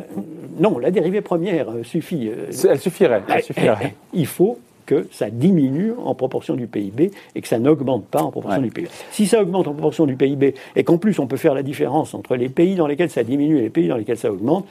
non, 0.60 0.78
la 0.78 0.92
dérivée 0.92 1.22
première 1.22 1.70
euh, 1.70 1.84
suffit. 1.84 2.28
Euh, 2.30 2.52
elle 2.70 2.80
suffirait. 2.80 3.24
Elle 3.28 3.44
suffirait. 3.44 3.96
Il 4.14 4.26
faut 4.26 4.60
que 4.86 5.08
ça 5.12 5.30
diminue 5.30 5.94
en 6.04 6.16
proportion 6.16 6.56
du 6.56 6.68
PIB 6.68 7.12
et 7.36 7.42
que 7.42 7.48
ça 7.48 7.60
n'augmente 7.60 8.06
pas 8.06 8.22
en 8.22 8.32
proportion 8.32 8.62
du 8.62 8.72
PIB. 8.72 8.90
Si 9.12 9.26
ça 9.26 9.42
augmente 9.42 9.68
en 9.68 9.74
proportion 9.74 10.06
du 10.06 10.16
PIB 10.16 10.54
et 10.76 10.84
qu'en 10.84 10.98
plus 10.98 11.18
on 11.20 11.28
peut 11.28 11.38
faire 11.38 11.54
la 11.54 11.64
différence 11.64 12.14
entre 12.14 12.36
les 12.36 12.50
pays 12.50 12.76
dans 12.76 12.88
lesquels 12.88 13.10
ça 13.10 13.24
diminue 13.24 13.60
et 13.60 13.62
les 13.62 13.70
pays 13.70 13.88
dans 13.88 13.96
lesquels 13.96 14.18
ça 14.18 14.32
augmente, 14.32 14.66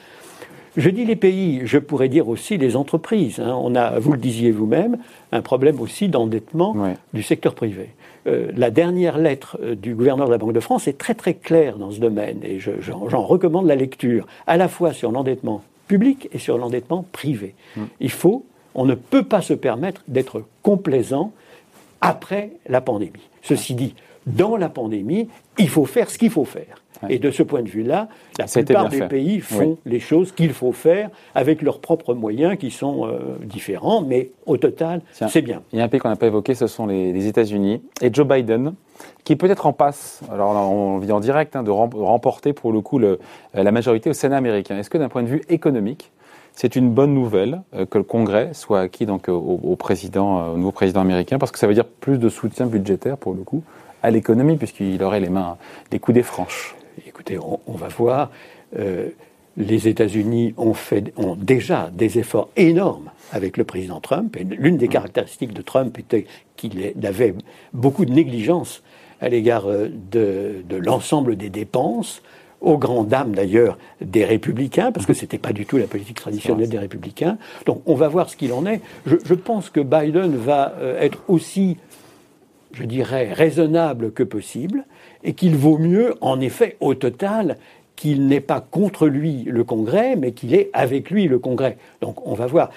je 0.77 0.89
dis 0.89 1.05
les 1.05 1.15
pays, 1.15 1.61
je 1.65 1.77
pourrais 1.77 2.09
dire 2.09 2.29
aussi 2.29 2.57
les 2.57 2.75
entreprises. 2.75 3.39
Hein. 3.39 3.57
On 3.61 3.75
a, 3.75 3.99
vous 3.99 4.13
le 4.13 4.17
disiez 4.17 4.51
vous-même, 4.51 4.97
un 5.31 5.41
problème 5.41 5.79
aussi 5.79 6.07
d'endettement 6.07 6.75
du 7.13 7.23
secteur 7.23 7.55
privé. 7.55 7.89
Euh, 8.27 8.51
la 8.55 8.69
dernière 8.69 9.17
lettre 9.17 9.57
euh, 9.63 9.75
du 9.75 9.95
gouverneur 9.95 10.27
de 10.27 10.31
la 10.31 10.37
Banque 10.37 10.53
de 10.53 10.59
France 10.59 10.87
est 10.87 10.97
très 10.97 11.15
très 11.15 11.33
claire 11.33 11.77
dans 11.77 11.89
ce 11.89 11.99
domaine 11.99 12.37
et 12.43 12.59
j'en 12.59 13.25
recommande 13.25 13.65
la 13.65 13.75
lecture, 13.75 14.27
à 14.45 14.57
la 14.57 14.67
fois 14.67 14.93
sur 14.93 15.11
l'endettement 15.11 15.63
public 15.87 16.29
et 16.31 16.37
sur 16.37 16.59
l'endettement 16.59 17.03
privé. 17.11 17.55
Mm. 17.75 17.81
Il 17.99 18.11
faut, 18.11 18.45
on 18.75 18.85
ne 18.85 18.93
peut 18.93 19.23
pas 19.23 19.41
se 19.41 19.53
permettre 19.53 20.03
d'être 20.07 20.43
complaisant 20.61 21.33
après 21.99 22.51
la 22.67 22.79
pandémie. 22.79 23.27
Ceci 23.41 23.73
dit, 23.73 23.95
dans 24.25 24.57
la 24.57 24.69
pandémie, 24.69 25.29
il 25.57 25.69
faut 25.69 25.85
faire 25.85 26.09
ce 26.09 26.17
qu'il 26.17 26.29
faut 26.29 26.45
faire. 26.45 26.81
Et 27.09 27.19
de 27.19 27.31
ce 27.31 27.43
point 27.43 27.61
de 27.61 27.69
vue-là, 27.69 28.07
la 28.37 28.45
plupart 28.45 28.89
des 28.89 29.01
pays 29.07 29.39
font 29.39 29.77
les 29.85 29.99
choses 29.99 30.31
qu'il 30.31 30.53
faut 30.53 30.71
faire 30.71 31.09
avec 31.33 31.61
leurs 31.61 31.79
propres 31.79 32.13
moyens 32.13 32.57
qui 32.57 32.71
sont 32.71 33.07
euh, 33.07 33.37
différents, 33.43 34.01
mais 34.01 34.31
au 34.45 34.57
total, 34.57 35.01
c'est 35.11 35.41
bien. 35.41 35.61
Il 35.73 35.79
y 35.79 35.81
a 35.81 35.85
un 35.85 35.87
pays 35.87 35.99
qu'on 35.99 36.09
n'a 36.09 36.15
pas 36.15 36.27
évoqué, 36.27 36.53
ce 36.53 36.67
sont 36.67 36.85
les, 36.87 37.27
États-Unis. 37.27 37.81
Et 38.01 38.13
Joe 38.13 38.27
Biden, 38.27 38.73
qui 39.23 39.35
peut-être 39.35 39.65
en 39.65 39.73
passe, 39.73 40.21
alors 40.31 40.51
on 40.51 40.97
vit 40.97 41.11
en 41.11 41.19
direct, 41.19 41.55
hein, 41.55 41.63
de 41.63 41.71
remporter 41.71 42.53
pour 42.53 42.71
le 42.71 42.81
coup 42.81 42.99
le, 42.99 43.19
euh, 43.55 43.63
la 43.63 43.71
majorité 43.71 44.09
au 44.09 44.13
Sénat 44.13 44.37
américain. 44.37 44.77
Est-ce 44.77 44.89
que 44.89 44.97
d'un 44.97 45.09
point 45.09 45.23
de 45.23 45.27
vue 45.27 45.41
économique, 45.49 46.11
c'est 46.53 46.75
une 46.75 46.89
bonne 46.89 47.13
nouvelle 47.13 47.61
euh, 47.73 47.85
que 47.85 47.97
le 47.97 48.03
Congrès 48.03 48.53
soit 48.53 48.81
acquis 48.81 49.05
donc, 49.05 49.29
au, 49.29 49.75
président, 49.75 50.53
au 50.53 50.57
nouveau 50.57 50.71
président 50.71 51.01
américain, 51.01 51.39
parce 51.39 51.51
que 51.51 51.59
ça 51.59 51.67
veut 51.67 51.73
dire 51.73 51.85
plus 51.85 52.17
de 52.17 52.29
soutien 52.29 52.65
budgétaire 52.65 53.17
pour 53.17 53.33
le 53.33 53.43
coup 53.43 53.63
à 54.03 54.11
l'économie, 54.11 54.57
puisqu'il 54.57 55.01
aurait 55.03 55.19
les 55.19 55.29
mains, 55.29 55.57
les 55.91 55.99
coudées 55.99 56.23
franches 56.23 56.75
écoutez, 57.07 57.37
on, 57.39 57.73
va 57.73 57.87
voir. 57.87 58.31
Euh, 58.79 59.09
les 59.57 59.87
États-Unis 59.87 60.53
ont, 60.57 60.73
fait, 60.73 61.13
ont 61.17 61.35
déjà 61.35 61.89
des 61.93 62.19
efforts 62.19 62.49
énormes 62.55 63.11
avec 63.31 63.57
le 63.57 63.63
président 63.63 63.99
Trump. 63.99 64.35
Et 64.37 64.43
l'une 64.43 64.77
des 64.77 64.87
caractéristiques 64.87 65.53
de 65.53 65.61
Trump 65.61 65.97
était 65.99 66.25
qu'il 66.55 66.93
avait 67.03 67.35
beaucoup 67.73 68.05
de 68.05 68.11
négligence 68.11 68.81
à 69.19 69.29
l'égard 69.29 69.67
euh, 69.67 69.89
de, 70.11 70.63
l'ensemble 70.75 71.35
des 71.35 71.49
dépenses, 71.49 72.21
aux 72.61 72.77
grandes 72.77 73.07
dames 73.07 73.33
d'ailleurs 73.33 73.77
des 74.01 74.23
républicains, 74.23 74.91
parce 74.91 75.07
que 75.07 75.15
ce 75.15 75.21
n'était 75.21 75.39
pas 75.39 75.51
du 75.51 75.65
tout 75.65 75.77
la 75.77 75.87
politique 75.87 76.17
traditionnelle 76.17 76.69
des 76.69 76.77
républicains. 76.77 77.39
Donc 77.65 77.81
on 77.87 77.95
va 77.95 78.07
voir 78.07 78.29
ce 78.29 78.37
qu'il 78.37 78.53
en 78.53 78.67
est. 78.67 78.81
Je, 79.07 79.33
pense 79.33 79.71
que 79.71 79.79
Biden 79.79 80.35
va 80.35 80.75
euh, 80.77 80.99
être 81.01 81.23
aussi, 81.27 81.77
je 82.73 82.83
dirais, 82.83 83.33
raisonnable 83.33 84.11
que 84.11 84.23
possible 84.23 84.85
et 85.23 85.33
qu'il 85.33 85.55
vaut 85.55 85.77
mieux, 85.77 86.15
en 86.21 86.39
effet, 86.39 86.77
au 86.79 86.93
total, 86.93 87.57
qu'il 87.95 88.27
n'est 88.27 88.41
pas 88.41 88.61
contre 88.61 89.07
lui 89.07 89.43
le 89.45 89.63
Congrès, 89.63 90.15
mais 90.15 90.31
qu'il 90.31 90.55
est 90.55 90.69
avec 90.73 91.11
lui 91.11 91.27
le 91.27 91.39
Congrès. 91.39 91.77
Donc 92.01 92.25
on 92.27 92.33
va 92.33 92.47
voir. 92.47 92.71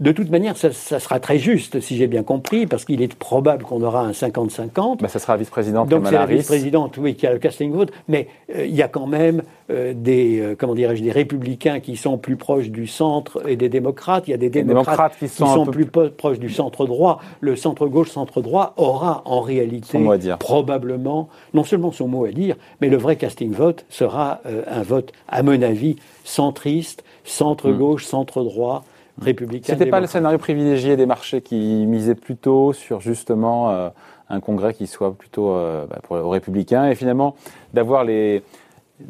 De 0.00 0.12
toute 0.12 0.30
manière, 0.30 0.56
ça, 0.56 0.72
sera 0.72 1.20
très 1.20 1.38
juste, 1.38 1.80
si 1.80 1.96
j'ai 1.96 2.06
bien 2.06 2.22
compris, 2.22 2.66
parce 2.66 2.84
qu'il 2.84 3.02
est 3.02 3.14
probable 3.14 3.64
qu'on 3.64 3.82
aura 3.82 4.00
un 4.00 4.12
50-50. 4.12 5.02
Bah, 5.02 5.08
ça 5.08 5.18
sera 5.18 5.36
vice-présidente 5.36 5.88
Donc 5.88 6.06
c'est 6.06 6.12
la 6.12 6.26
vice-présidente, 6.26 6.96
oui, 6.98 7.14
qui 7.14 7.26
a 7.26 7.32
le 7.32 7.38
casting 7.38 7.72
vote, 7.72 7.92
mais 8.08 8.28
euh, 8.54 8.64
il 8.64 8.74
y 8.74 8.82
a 8.82 8.88
quand 8.88 9.06
même 9.06 9.42
euh, 9.70 9.92
des, 9.94 10.40
euh, 10.40 10.54
comment 10.58 10.74
dirais-je, 10.74 11.02
des 11.02 11.12
républicains 11.12 11.80
qui 11.80 11.96
sont 11.96 12.16
plus 12.16 12.36
proches 12.36 12.68
du 12.68 12.86
centre 12.86 13.48
et 13.48 13.56
des 13.56 13.68
démocrates. 13.68 14.28
Il 14.28 14.30
y 14.30 14.34
a 14.34 14.38
des 14.38 14.50
démocrates, 14.50 15.18
qui 15.18 15.28
sont, 15.28 15.66
plus 15.66 15.86
proches 15.86 16.38
du 16.38 16.48
centre 16.48 16.86
droit. 16.86 17.20
Le 17.40 17.56
centre 17.56 17.86
gauche, 17.86 18.10
centre 18.10 18.40
droit 18.40 18.74
aura 18.76 19.22
en 19.26 19.40
réalité 19.40 19.98
probablement 20.38 21.28
non 21.52 21.64
seulement 21.64 21.92
son 21.92 22.08
mot 22.08 22.24
à 22.24 22.30
dire, 22.30 22.56
mais 22.80 22.88
le 22.88 22.96
vrai 22.96 23.16
casting 23.16 23.52
vote 23.52 23.84
sera 23.88 24.40
un 24.44 24.82
vote, 24.82 25.12
à 25.28 25.42
mon 25.42 25.60
avis, 25.62 25.96
centriste, 26.24 27.04
centre-gauche, 27.24 28.04
hmm. 28.04 28.08
centre-droit, 28.08 28.84
républicain. 29.20 29.72
C'était 29.72 29.90
pas 29.90 30.00
le 30.00 30.06
scénario 30.06 30.38
privilégié 30.38 30.96
des 30.96 31.06
marchés 31.06 31.40
qui 31.40 31.86
misaient 31.86 32.14
plutôt 32.14 32.72
sur 32.72 33.00
justement 33.00 33.70
euh, 33.70 33.88
un 34.28 34.40
congrès 34.40 34.74
qui 34.74 34.86
soit 34.86 35.14
plutôt 35.14 35.50
euh, 35.52 35.86
bah, 35.86 36.00
pour, 36.02 36.16
aux 36.16 36.30
républicains 36.30 36.88
et 36.88 36.94
finalement 36.94 37.36
d'avoir 37.72 38.04
les 38.04 38.42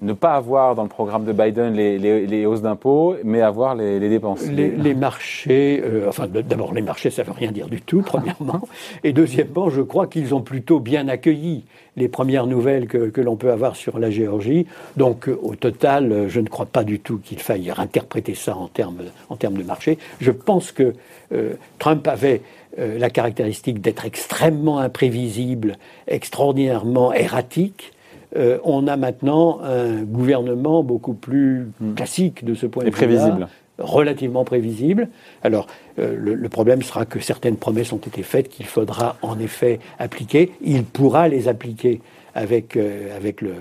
ne 0.02 0.12
pas 0.12 0.34
avoir 0.34 0.74
dans 0.74 0.82
le 0.82 0.88
programme 0.88 1.24
de 1.24 1.32
Biden 1.32 1.74
les, 1.74 2.46
hausses 2.46 2.62
d'impôts, 2.62 3.16
mais 3.24 3.40
avoir 3.40 3.74
les, 3.74 4.08
dépenses. 4.08 4.42
Les, 4.46 4.94
marchés, 4.94 5.82
euh, 5.84 6.08
enfin 6.08 6.26
d'abord 6.26 6.72
les 6.74 6.82
marchés, 6.82 7.10
ça 7.10 7.22
ne 7.22 7.28
veut 7.28 7.34
rien 7.34 7.52
dire 7.52 7.68
du 7.68 7.80
tout, 7.80 8.02
premièrement. 8.06 8.60
Et 9.02 9.12
deuxièmement, 9.12 9.70
je 9.70 9.82
crois 9.82 10.06
qu'ils 10.06 10.34
ont 10.34 10.42
plutôt 10.42 10.80
bien 10.80 11.08
accueilli 11.08 11.64
les 11.96 12.08
premières 12.08 12.46
nouvelles 12.46 12.86
que, 12.88 13.20
l'on 13.20 13.36
peut 13.36 13.52
avoir 13.52 13.76
sur 13.76 13.98
la 13.98 14.10
Géorgie. 14.10 14.66
Donc 14.96 15.28
au 15.28 15.54
total, 15.54 16.26
je 16.28 16.40
ne 16.40 16.48
crois 16.48 16.66
pas 16.66 16.84
du 16.84 16.98
tout 16.98 17.18
qu'il 17.18 17.38
faille 17.38 17.72
interpréter 17.76 18.34
ça 18.34 18.56
en 18.56 18.68
termes, 18.68 19.02
en 19.28 19.36
termes 19.36 19.56
de 19.56 19.62
marché. 19.62 19.98
Je 20.20 20.30
pense 20.30 20.72
que 20.72 20.94
euh, 21.32 21.54
Trump 21.78 22.06
avait 22.08 22.42
euh, 22.78 22.98
la 22.98 23.10
caractéristique 23.10 23.80
d'être 23.80 24.04
extrêmement 24.04 24.78
imprévisible, 24.78 25.76
extraordinairement 26.08 27.12
erratique. 27.12 27.92
Euh, 28.36 28.58
on 28.64 28.86
a 28.86 28.96
maintenant 28.96 29.60
un 29.62 30.02
gouvernement 30.02 30.82
beaucoup 30.82 31.14
plus 31.14 31.68
hmm. 31.80 31.94
classique 31.94 32.44
de 32.44 32.54
ce 32.54 32.66
point 32.66 32.84
de 32.84 32.88
vue. 32.88 32.92
prévisible. 32.92 33.48
Relativement 33.78 34.44
prévisible. 34.44 35.08
Alors, 35.42 35.66
euh, 35.98 36.14
le, 36.16 36.48
problème 36.48 36.82
sera 36.82 37.06
que 37.06 37.18
certaines 37.18 37.56
promesses 37.56 37.92
ont 37.92 37.98
été 37.98 38.22
faites 38.22 38.48
qu'il 38.48 38.66
faudra 38.66 39.16
en 39.20 39.38
effet 39.40 39.80
appliquer. 39.98 40.52
Il 40.62 40.84
pourra 40.84 41.26
les 41.28 41.48
appliquer 41.48 42.00
avec, 42.34 42.76
euh, 42.76 43.16
avec 43.16 43.40
le, 43.40 43.54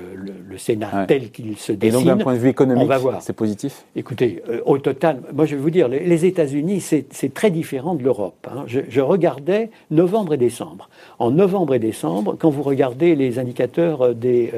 Sénat 0.57 1.05
tel 1.07 1.31
qu'il 1.31 1.57
se 1.57 1.71
dessine. 1.71 1.99
Et 1.99 2.03
donc, 2.03 2.05
d'un 2.05 2.23
point 2.23 2.33
de 2.33 2.39
vue 2.39 2.49
économique, 2.49 2.91
c'est 3.21 3.33
positif? 3.33 3.85
Écoutez, 3.95 4.43
euh, 4.49 4.61
au 4.65 4.77
total, 4.77 5.21
moi 5.33 5.45
je 5.45 5.55
vais 5.55 5.61
vous 5.61 5.69
dire, 5.69 5.87
les, 5.87 6.25
États-Unis, 6.25 6.79
c'est 6.81 7.33
très 7.33 7.49
différent 7.49 7.95
de 7.95 8.03
l'Europe. 8.03 8.47
Hein. 8.49 8.65
Je, 8.67 9.01
regardais 9.01 9.69
novembre 9.91 10.35
et 10.35 10.37
décembre. 10.37 10.89
En 11.19 11.31
novembre 11.31 11.75
et 11.75 11.79
décembre, 11.79 12.35
quand 12.37 12.49
vous 12.49 12.63
regardez 12.63 13.15
les 13.15 13.39
indicateurs 13.39 14.01
euh, 14.01 14.13
des, 14.13 14.51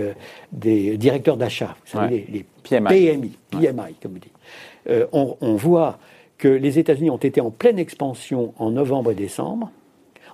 des 0.52 0.98
directeurs 0.98 1.38
d'achat, 1.38 1.76
vous 1.86 2.00
savez, 2.00 2.26
les, 2.32 2.46
PMI, 2.64 3.32
PMI, 3.52 3.96
comme 4.02 4.14
vous 4.14 4.20
dites, 4.20 5.08
on, 5.12 5.38
on 5.40 5.56
voit 5.56 5.98
que 6.38 6.48
les 6.48 6.80
États-Unis 6.80 7.10
ont 7.10 7.18
été 7.18 7.42
en 7.42 7.52
pleine 7.52 7.80
expansion 7.80 8.54
en 8.58 8.72
novembre 8.72 9.12
et 9.12 9.16
décembre 9.16 9.72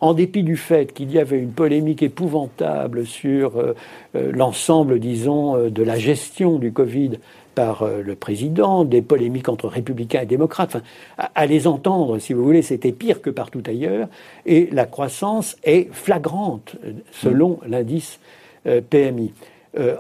en 0.01 0.15
dépit 0.15 0.43
du 0.43 0.57
fait 0.57 0.93
qu'il 0.93 1.11
y 1.11 1.19
avait 1.19 1.37
une 1.37 1.51
polémique 1.51 2.01
épouvantable 2.01 3.05
sur 3.05 3.57
euh, 3.57 3.75
euh, 4.15 4.31
l'ensemble, 4.33 4.99
disons, 4.99 5.55
euh, 5.55 5.69
de 5.69 5.83
la 5.83 5.97
gestion 5.97 6.57
du 6.57 6.73
Covid 6.73 7.11
par 7.53 7.85
le 7.85 8.15
président, 8.15 8.85
des 8.85 9.01
polémiques 9.01 9.49
entre 9.49 9.67
républicains 9.67 10.21
et 10.21 10.25
démocrates. 10.25 10.77
à, 11.17 11.45
les 11.45 11.67
entendre, 11.67 12.17
si 12.17 12.31
vous 12.31 12.45
voulez, 12.45 12.61
c'était 12.61 12.93
pire 12.93 13.21
que 13.21 13.29
partout 13.29 13.61
ailleurs. 13.67 14.07
Et 14.45 14.69
la 14.71 14.85
croissance 14.85 15.57
est 15.65 15.93
flagrante, 15.93 16.77
selon 17.11 17.59
l'indice 17.67 18.21
PMI. 18.89 19.33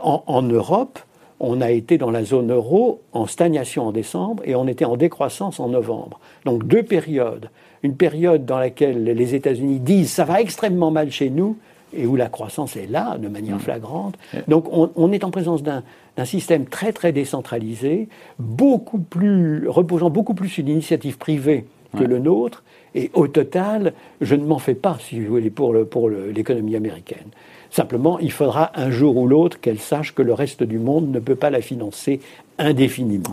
en, 0.01 0.41
Europe, 0.43 0.99
on 1.41 1.59
a 1.59 1.71
été 1.71 1.97
dans 1.97 2.09
la 2.09 2.23
zone 2.23 2.53
euro 2.53 3.01
en 3.11 3.27
stagnation 3.27 3.85
en 3.85 3.91
décembre 3.91 4.41
et 4.45 4.55
on 4.55 4.65
était 4.65 4.85
en 4.85 4.95
décroissance 4.95 5.59
en 5.59 5.67
novembre. 5.67 6.21
Donc 6.45 6.65
deux 6.65 6.83
périodes 6.83 7.49
une 7.83 7.95
période 7.95 8.45
dans 8.45 8.59
laquelle 8.59 9.03
les 9.03 9.35
États-Unis 9.35 9.79
disent 9.79 10.11
ça 10.11 10.25
va 10.25 10.41
extrêmement 10.41 10.91
mal 10.91 11.11
chez 11.11 11.29
nous, 11.29 11.57
et 11.93 12.05
où 12.05 12.15
la 12.15 12.29
croissance 12.29 12.77
est 12.77 12.87
là 12.87 13.17
de 13.17 13.27
manière 13.27 13.57
mmh. 13.57 13.61
flagrante. 13.61 14.15
Donc 14.47 14.65
on, 14.71 15.11
est 15.11 15.23
en 15.23 15.31
présence 15.31 15.61
d'un 15.63 15.83
système 16.25 16.65
très 16.65 16.93
très 16.93 17.11
décentralisé, 17.11 18.07
beaucoup 18.39 18.99
plus 18.99 19.67
reposant 19.67 20.09
beaucoup 20.09 20.33
plus 20.33 20.49
sur 20.49 20.63
l'initiative 20.63 21.17
privée 21.17 21.65
que 21.97 22.03
le 22.03 22.19
nôtre. 22.19 22.63
Et 22.95 23.09
au 23.13 23.27
total, 23.27 23.93
je 24.19 24.35
ne 24.35 24.45
m'en 24.45 24.59
fais 24.59 24.73
pas, 24.73 24.97
si 25.01 25.19
vous 25.19 25.33
voulez, 25.33 25.49
pour 25.49 26.09
l'économie 26.09 26.75
américaine. 26.75 27.27
Simplement, 27.69 28.19
il 28.19 28.31
faudra 28.31 28.71
un 28.75 28.91
jour 28.91 29.15
ou 29.15 29.27
l'autre 29.27 29.59
qu'elle 29.61 29.79
sache 29.79 30.13
que 30.13 30.21
le 30.21 30.33
reste 30.33 30.63
du 30.63 30.77
monde 30.77 31.09
ne 31.09 31.19
peut 31.19 31.35
pas 31.35 31.49
la 31.49 31.61
financer 31.61 32.19
indéfiniment. 32.57 33.29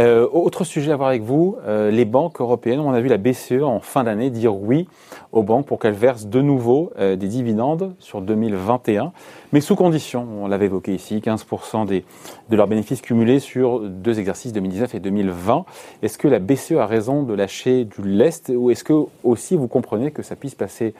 Euh, 0.00 0.26
autre 0.32 0.64
sujet 0.64 0.92
à 0.92 0.96
voir 0.96 1.10
avec 1.10 1.20
vous, 1.20 1.56
euh, 1.66 1.90
les 1.90 2.06
banques 2.06 2.40
européennes. 2.40 2.80
On 2.80 2.92
a 2.92 3.00
vu 3.02 3.08
la 3.08 3.18
BCE 3.18 3.62
en 3.62 3.80
fin 3.80 4.04
d'année 4.04 4.30
dire 4.30 4.56
oui 4.56 4.88
aux 5.32 5.42
banques 5.42 5.66
pour 5.66 5.78
qu'elles 5.78 5.92
versent 5.92 6.26
de 6.26 6.40
nouveau 6.40 6.90
euh, 6.98 7.16
des 7.16 7.28
dividendes 7.28 7.94
sur 7.98 8.22
2021, 8.22 9.12
mais 9.52 9.60
sous 9.60 9.76
condition. 9.76 10.26
On 10.40 10.48
l'avait 10.48 10.66
évoqué 10.66 10.94
ici, 10.94 11.18
15% 11.22 11.84
des, 11.86 12.06
de 12.48 12.56
leurs 12.56 12.66
bénéfices 12.66 13.02
cumulés 13.02 13.40
sur 13.40 13.80
deux 13.80 14.18
exercices 14.18 14.54
2019 14.54 14.94
et 14.94 15.00
2020. 15.00 15.66
Est-ce 16.02 16.16
que 16.16 16.28
la 16.28 16.38
BCE 16.38 16.78
a 16.78 16.86
raison 16.86 17.22
de 17.22 17.34
lâcher 17.34 17.84
du 17.84 18.02
lest 18.02 18.50
ou 18.56 18.70
est-ce 18.70 18.84
que 18.84 18.94
aussi 19.22 19.54
vous 19.54 19.68
comprenez 19.68 20.12
que 20.12 20.22
ça 20.22 20.34
puisse 20.34 20.54
passer 20.54 20.94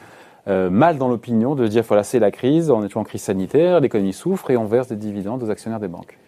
mal 0.47 0.99
dans 0.99 1.09
l'opinion 1.09 1.55
de 1.55 1.67
dire 1.69 1.85
voilà 1.87 2.03
c'est 2.03 2.19
la 2.19 2.33
crise, 2.33 2.71
on 2.71 2.83
est 2.83 2.97
en 2.97 3.05
crise 3.05 3.23
sanitaire, 3.23 3.79
l'économie 3.79 4.13
souffre 4.13 4.51
et 4.51 4.57
on 4.57 4.65
verse 4.65 4.89
des 4.89 4.97
dividendes 4.97 5.43
aux 5.45 5.51
actionnaires 5.51 5.79
des 5.79 5.87
banques? 5.87 6.19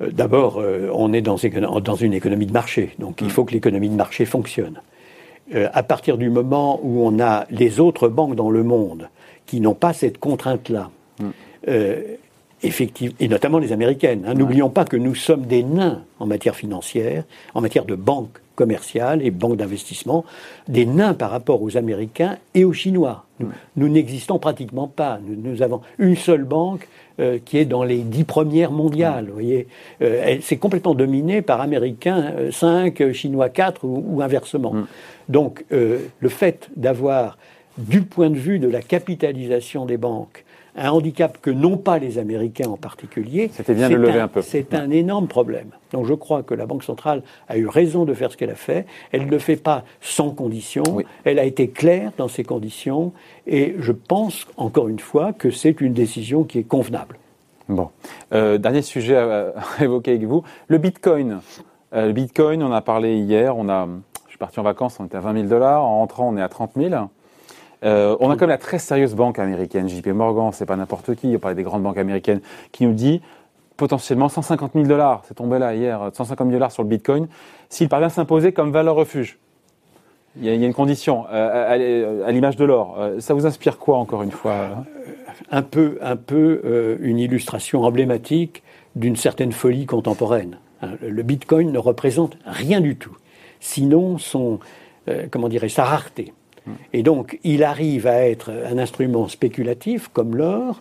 D'abord, 0.00 0.58
euh, 0.58 0.90
on 0.92 1.12
est 1.12 1.20
dans, 1.20 1.36
une 1.36 2.14
économie 2.14 2.46
de 2.46 2.52
marché, 2.52 2.94
donc 2.98 3.20
il 3.20 3.26
mm. 3.26 3.30
faut 3.30 3.44
que 3.44 3.52
l'économie 3.52 3.88
de 3.88 3.94
marché 3.94 4.24
fonctionne. 4.24 4.80
Euh, 5.54 5.68
à 5.72 5.82
partir 5.82 6.16
du 6.16 6.30
moment 6.30 6.80
où 6.82 7.04
on 7.04 7.20
a 7.20 7.46
les 7.50 7.80
autres 7.80 8.08
banques 8.08 8.36
dans 8.36 8.50
le 8.50 8.62
monde 8.62 9.08
qui 9.46 9.60
n'ont 9.60 9.74
pas 9.74 9.92
cette 9.92 10.18
contrainte-là, 10.18 10.90
mm. 11.18 11.30
effectivement, 12.62 13.16
et 13.20 13.28
notamment 13.28 13.58
les 13.58 13.72
américaines, 13.72 14.24
hein, 14.26 14.34
n'oublions 14.34 14.70
pas 14.70 14.84
que 14.84 14.96
nous 14.96 15.14
sommes 15.14 15.42
des 15.42 15.62
nains 15.62 16.02
en 16.18 16.26
matière 16.26 16.54
financière, 16.54 17.24
en 17.54 17.60
matière 17.60 17.84
de 17.84 17.94
banques 17.94 18.40
commerciales 18.54 19.22
et 19.24 19.30
banques 19.30 19.56
d'investissement, 19.56 20.24
des 20.68 20.84
nains 20.84 21.14
par 21.14 21.30
rapport 21.30 21.62
aux 21.62 21.78
Américains 21.78 22.36
et 22.54 22.64
aux 22.64 22.74
Chinois. 22.74 23.24
Nous, 23.76 23.88
n'existons 23.88 24.38
pratiquement 24.38 24.86
pas. 24.86 25.18
nous, 25.26 25.62
avons 25.62 25.80
une 25.98 26.14
seule 26.14 26.44
banque 26.44 26.86
euh, 27.20 27.38
qui 27.44 27.58
est 27.58 27.66
dans 27.66 27.82
les 27.82 27.98
dix 27.98 28.24
premières 28.24 28.72
mondiales. 28.72 29.26
Vous 29.26 29.34
voyez, 29.34 29.66
euh, 30.00 30.38
c'est 30.40 30.56
complètement 30.56 30.94
dominé 30.94 31.42
par 31.42 31.60
Américains 31.60 32.32
5, 32.50 32.98
euh, 33.00 33.12
Chinois 33.12 33.50
4 33.50 33.84
ou, 33.84 34.22
inversement. 34.22 34.72
Mm. 34.72 34.86
Donc, 35.28 35.64
le 35.70 36.28
fait 36.28 36.70
d'avoir, 36.76 37.38
du 37.78 38.02
point 38.02 38.30
de 38.30 38.36
vue 38.36 38.58
de 38.58 38.68
la 38.68 38.82
capitalisation 38.82 39.86
des 39.86 39.96
banques, 39.96 40.44
un 40.76 40.90
handicap 40.90 41.38
que 41.40 41.50
n'ont 41.50 41.76
pas 41.76 41.98
les 41.98 42.18
Américains 42.18 42.68
en 42.68 42.76
particulier. 42.76 43.50
C'était 43.52 43.74
bien 43.74 43.90
de 43.90 43.96
lever 43.96 44.20
un, 44.20 44.28
peu. 44.28 44.42
C'est 44.42 44.74
un 44.74 44.90
énorme 44.90 45.26
problème. 45.26 45.70
Donc 45.92 46.06
je 46.06 46.14
crois 46.14 46.42
que 46.42 46.54
la 46.54 46.66
Banque 46.66 46.84
centrale 46.84 47.22
a 47.48 47.56
eu 47.56 47.66
raison 47.66 48.04
de 48.04 48.14
faire 48.14 48.30
ce 48.30 48.36
qu'elle 48.36 48.50
a 48.50 48.54
fait. 48.54 48.86
Elle 49.12 49.26
ne 49.26 49.30
le 49.30 49.38
fait 49.38 49.56
pas 49.56 49.84
sans 50.00 50.30
conditions. 50.30 50.84
Elle 51.24 51.38
a 51.38 51.44
été 51.44 51.68
claire 51.68 52.12
dans 52.16 52.28
ses 52.28 52.44
conditions. 52.44 53.12
Et 53.46 53.74
je 53.78 53.92
pense, 53.92 54.46
encore 54.56 54.88
une 54.88 54.98
fois, 54.98 55.32
que 55.32 55.50
c'est 55.50 55.80
une 55.80 55.92
décision 55.92 56.44
qui 56.44 56.58
est 56.58 56.64
convenable. 56.64 57.18
Bon. 57.68 57.90
Euh, 58.32 58.58
dernier 58.58 58.82
sujet 58.82 59.16
à, 59.16 59.52
évoquer 59.80 60.12
avec 60.12 60.24
vous. 60.24 60.42
Le 60.68 60.78
Bitcoin. 60.78 61.40
Euh, 61.92 62.06
le 62.06 62.12
Bitcoin, 62.12 62.62
on 62.62 62.72
a 62.72 62.80
parlé 62.80 63.18
hier. 63.18 63.56
On 63.56 63.68
a, 63.68 63.88
je 64.26 64.30
suis 64.30 64.38
parti 64.38 64.60
en 64.60 64.62
vacances, 64.62 64.98
on 65.00 65.06
était 65.06 65.16
à 65.16 65.20
20 65.20 65.34
000 65.34 65.46
dollars. 65.46 65.84
En 65.84 65.98
rentrant, 65.98 66.28
on 66.28 66.36
est 66.36 66.42
à 66.42 66.48
30 66.48 66.72
000. 66.76 66.94
Euh, 67.84 68.16
on 68.20 68.30
a 68.30 68.36
comme 68.36 68.48
la 68.48 68.58
très 68.58 68.78
sérieuse 68.78 69.14
banque 69.14 69.38
américaine, 69.38 69.88
JP 69.88 70.08
Morgan, 70.08 70.50
c'est 70.52 70.66
pas 70.66 70.76
n'importe 70.76 71.14
qui, 71.14 71.32
on 71.34 71.38
parlait 71.38 71.54
des 71.54 71.62
grandes 71.62 71.82
banques 71.82 71.98
américaines, 71.98 72.40
qui 72.72 72.86
nous 72.86 72.92
dit 72.92 73.22
potentiellement 73.76 74.28
150 74.28 74.72
000 74.74 74.86
dollars, 74.86 75.22
c'est 75.26 75.34
tombé 75.34 75.58
là 75.58 75.74
hier, 75.74 76.10
150 76.12 76.46
000 76.46 76.50
dollars 76.52 76.72
sur 76.72 76.82
le 76.82 76.88
Bitcoin, 76.88 77.28
s'il 77.70 77.88
parvient 77.88 78.08
à 78.08 78.10
s'imposer 78.10 78.52
comme 78.52 78.72
valeur 78.72 78.96
refuge. 78.96 79.38
Il 80.36 80.44
y, 80.44 80.48
a, 80.48 80.54
une 80.54 80.74
condition, 80.74 81.24
euh, 81.32 82.24
à, 82.24 82.30
l'image 82.30 82.56
de 82.56 82.64
l'or. 82.64 82.96
Euh, 83.00 83.18
ça 83.18 83.34
vous 83.34 83.46
inspire 83.46 83.78
quoi, 83.78 83.98
encore 83.98 84.22
une 84.22 84.30
fois? 84.30 84.84
Un 85.50 85.62
peu, 85.62 85.98
un 86.02 86.14
peu 86.14 86.98
une 87.00 87.18
illustration 87.18 87.82
emblématique 87.82 88.62
d'une 88.94 89.16
certaine 89.16 89.50
folie 89.50 89.86
contemporaine. 89.86 90.58
Hein, 90.82 90.90
le 91.02 91.22
Bitcoin 91.22 91.72
ne 91.72 91.78
représente 91.78 92.36
rien 92.44 92.80
du 92.80 92.96
tout, 92.96 93.16
sinon 93.58 94.18
son, 94.18 94.60
comment 95.30 95.48
dirais 95.48 95.68
sa 95.68 95.84
rareté. 95.84 96.32
Et 96.92 97.02
donc, 97.02 97.38
il 97.44 97.64
arrive 97.64 98.06
à 98.06 98.28
être 98.28 98.50
un 98.50 98.78
instrument 98.78 99.28
spéculatif 99.28 100.08
comme 100.12 100.36
l'or, 100.36 100.80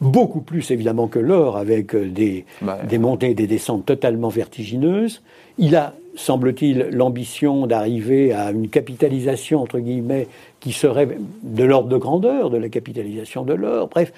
beaucoup 0.00 0.40
plus 0.40 0.70
évidemment 0.70 1.08
que 1.08 1.18
l'or, 1.18 1.56
avec 1.56 1.94
euh, 1.94 2.08
des, 2.08 2.44
bah, 2.62 2.78
des 2.88 2.98
montées 2.98 3.30
et 3.30 3.34
des 3.34 3.46
descentes 3.46 3.84
totalement 3.86 4.28
vertigineuses. 4.28 5.22
Il 5.58 5.74
a, 5.76 5.94
semble-t-il, 6.14 6.88
l'ambition 6.92 7.66
d'arriver 7.66 8.32
à 8.32 8.50
une 8.50 8.68
capitalisation, 8.68 9.62
entre 9.62 9.80
guillemets, 9.80 10.28
qui 10.60 10.72
serait 10.72 11.08
de 11.42 11.64
l'ordre 11.64 11.88
de 11.88 11.96
grandeur 11.96 12.50
de 12.50 12.58
la 12.58 12.68
capitalisation 12.68 13.44
de 13.44 13.54
l'or. 13.54 13.88
Bref, 13.88 14.12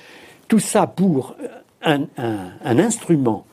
tout 0.48 0.58
ça 0.58 0.86
pour 0.86 1.36
un, 1.82 2.02
un 2.18 2.78
instrument 2.78 3.46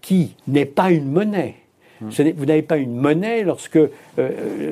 qui 0.00 0.34
n'est 0.46 0.66
pas 0.66 0.90
une 0.90 1.10
monnaie, 1.10 1.56
vous 2.00 2.46
n'avez 2.46 2.62
pas 2.62 2.76
une 2.76 2.94
monnaie 2.96 3.42
lorsque 3.42 3.76
euh, 3.76 3.88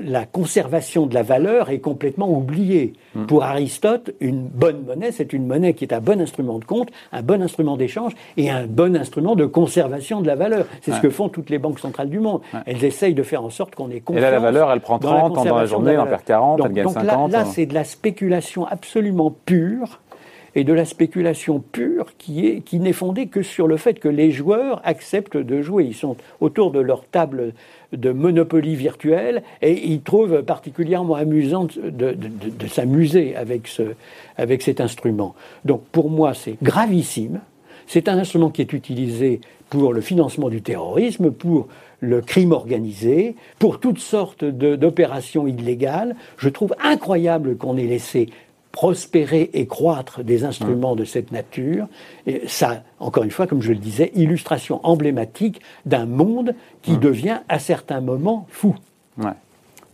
la 0.04 0.24
conservation 0.24 1.06
de 1.06 1.14
la 1.14 1.22
valeur 1.22 1.70
est 1.70 1.78
complètement 1.78 2.30
oubliée. 2.30 2.94
Hmm. 3.14 3.26
Pour 3.26 3.44
Aristote, 3.44 4.12
une 4.20 4.42
bonne 4.42 4.85
monnaie, 4.85 5.12
c'est 5.12 5.32
une 5.32 5.46
monnaie 5.46 5.74
qui 5.74 5.85
est 5.85 5.92
un 5.92 6.00
bon 6.00 6.20
instrument 6.20 6.58
de 6.58 6.64
compte, 6.64 6.90
un 7.12 7.22
bon 7.22 7.42
instrument 7.42 7.76
d'échange 7.76 8.12
et 8.37 8.50
un 8.50 8.66
bon 8.66 8.96
instrument 8.96 9.37
de 9.37 9.46
conservation 9.46 10.20
de 10.20 10.26
la 10.26 10.35
valeur. 10.35 10.66
C'est 10.80 10.92
ce 10.92 11.00
que 11.00 11.11
font 11.11 11.28
toutes 11.28 11.50
les 11.50 11.58
banques 11.58 11.78
centrales 11.78 12.11
du 12.11 12.18
monde. 12.18 12.40
Elles 12.66 12.85
essayent 12.85 13.14
de 13.14 13.22
faire 13.22 13.44
en 13.44 13.50
sorte 13.50 13.74
qu'on 13.74 13.90
ait 13.90 14.00
confiance. 14.00 14.18
Et 14.18 14.22
là, 14.22 14.30
la 14.30 14.40
valeur, 14.40 14.70
elle 14.72 14.80
prend 14.80 14.98
30 14.98 15.35
dans 15.35 15.56
la, 15.56 15.66
journée, 15.66 15.92
elle 15.92 16.00
en 16.00 16.06
perd 16.06 16.24
40, 16.24 16.61
elle 16.64 16.72
gagne 16.72 16.88
50. 16.88 17.32
Là, 17.32 17.38
là 17.38 17.44
c'est 17.44 17.66
de 17.66 17.74
la 17.74 17.85
spéculation 17.85 18.66
absolument 18.66 19.35
pure 19.44 20.00
et 20.55 20.65
de 20.65 20.73
la 20.73 20.85
spéculation 20.85 21.61
pure 21.61 22.07
qui 22.19 22.47
est 22.47 22.61
qui 22.61 22.79
n'est 22.79 22.93
fondée 22.93 23.27
que 23.27 23.43
sur 23.43 23.67
le 23.67 23.77
fait 23.77 23.99
que 23.99 24.09
les 24.09 24.31
joueurs 24.31 24.81
acceptent 24.85 25.37
de 25.37 25.62
jouer. 25.62 25.85
Ils 25.85 25.95
sont 25.95 26.17
autour 26.41 26.71
de 26.71 26.81
leur 26.81 27.05
table 27.07 27.55
de 27.93 28.11
monopoly 28.11 28.75
virtuelle 28.75 29.43
et 29.61 29.87
ils 29.87 30.01
trouvent 30.03 30.43
particulièrement 30.43 31.15
amusant 31.15 31.65
de, 31.65 32.12
de, 32.15 32.67
s'amuser 32.67 33.37
avec, 33.37 33.69
ce, 33.69 33.83
avec 34.37 34.62
cet 34.62 34.81
instrument. 34.81 35.35
Donc 35.65 35.83
pour 35.93 36.11
moi, 36.11 36.35
c'est 36.35 36.57
gravissime. 36.62 37.41
C'est 37.87 38.09
un 38.09 38.17
instrument 38.17 38.51
qui 38.51 38.62
est 38.62 38.73
utilisé 38.73 39.41
pour 39.69 39.93
le 39.93 40.01
financement 40.01 40.49
du 40.49 40.62
terrorisme, 40.62 41.31
pour 41.31 41.69
le 42.01 42.21
crime 42.21 42.53
organisé, 42.53 43.37
pour 43.59 43.81
toutes 43.81 43.99
sortes 43.99 44.45
d'opérations 44.45 45.47
illégales. 45.47 46.17
Je 46.37 46.49
trouve 46.49 46.75
incroyable 46.83 47.57
qu'on 47.57 47.77
ait 47.77 47.87
laissé 47.87 48.29
prospérer 48.72 49.50
et 49.52 49.66
croître 49.66 50.24
des 50.24 50.44
instruments 50.44 50.96
de 50.96 51.04
cette 51.04 51.30
nature. 51.30 51.87
Et 52.26 52.42
ça, 52.48 52.82
encore 52.98 53.22
une 53.22 53.30
fois, 53.30 53.46
comme 53.46 53.62
je 53.62 53.72
le 53.72 53.78
disais, 53.78 54.11
illustration 54.14 54.80
emblématique 54.82 55.61
d'un 55.87 56.06
monde 56.06 56.54
qui 56.80 56.96
devient 56.96 57.40
à 57.48 57.58
certains 57.58 58.00
moments 58.00 58.46
fou. 58.50 58.74
Ouais. 59.18 59.32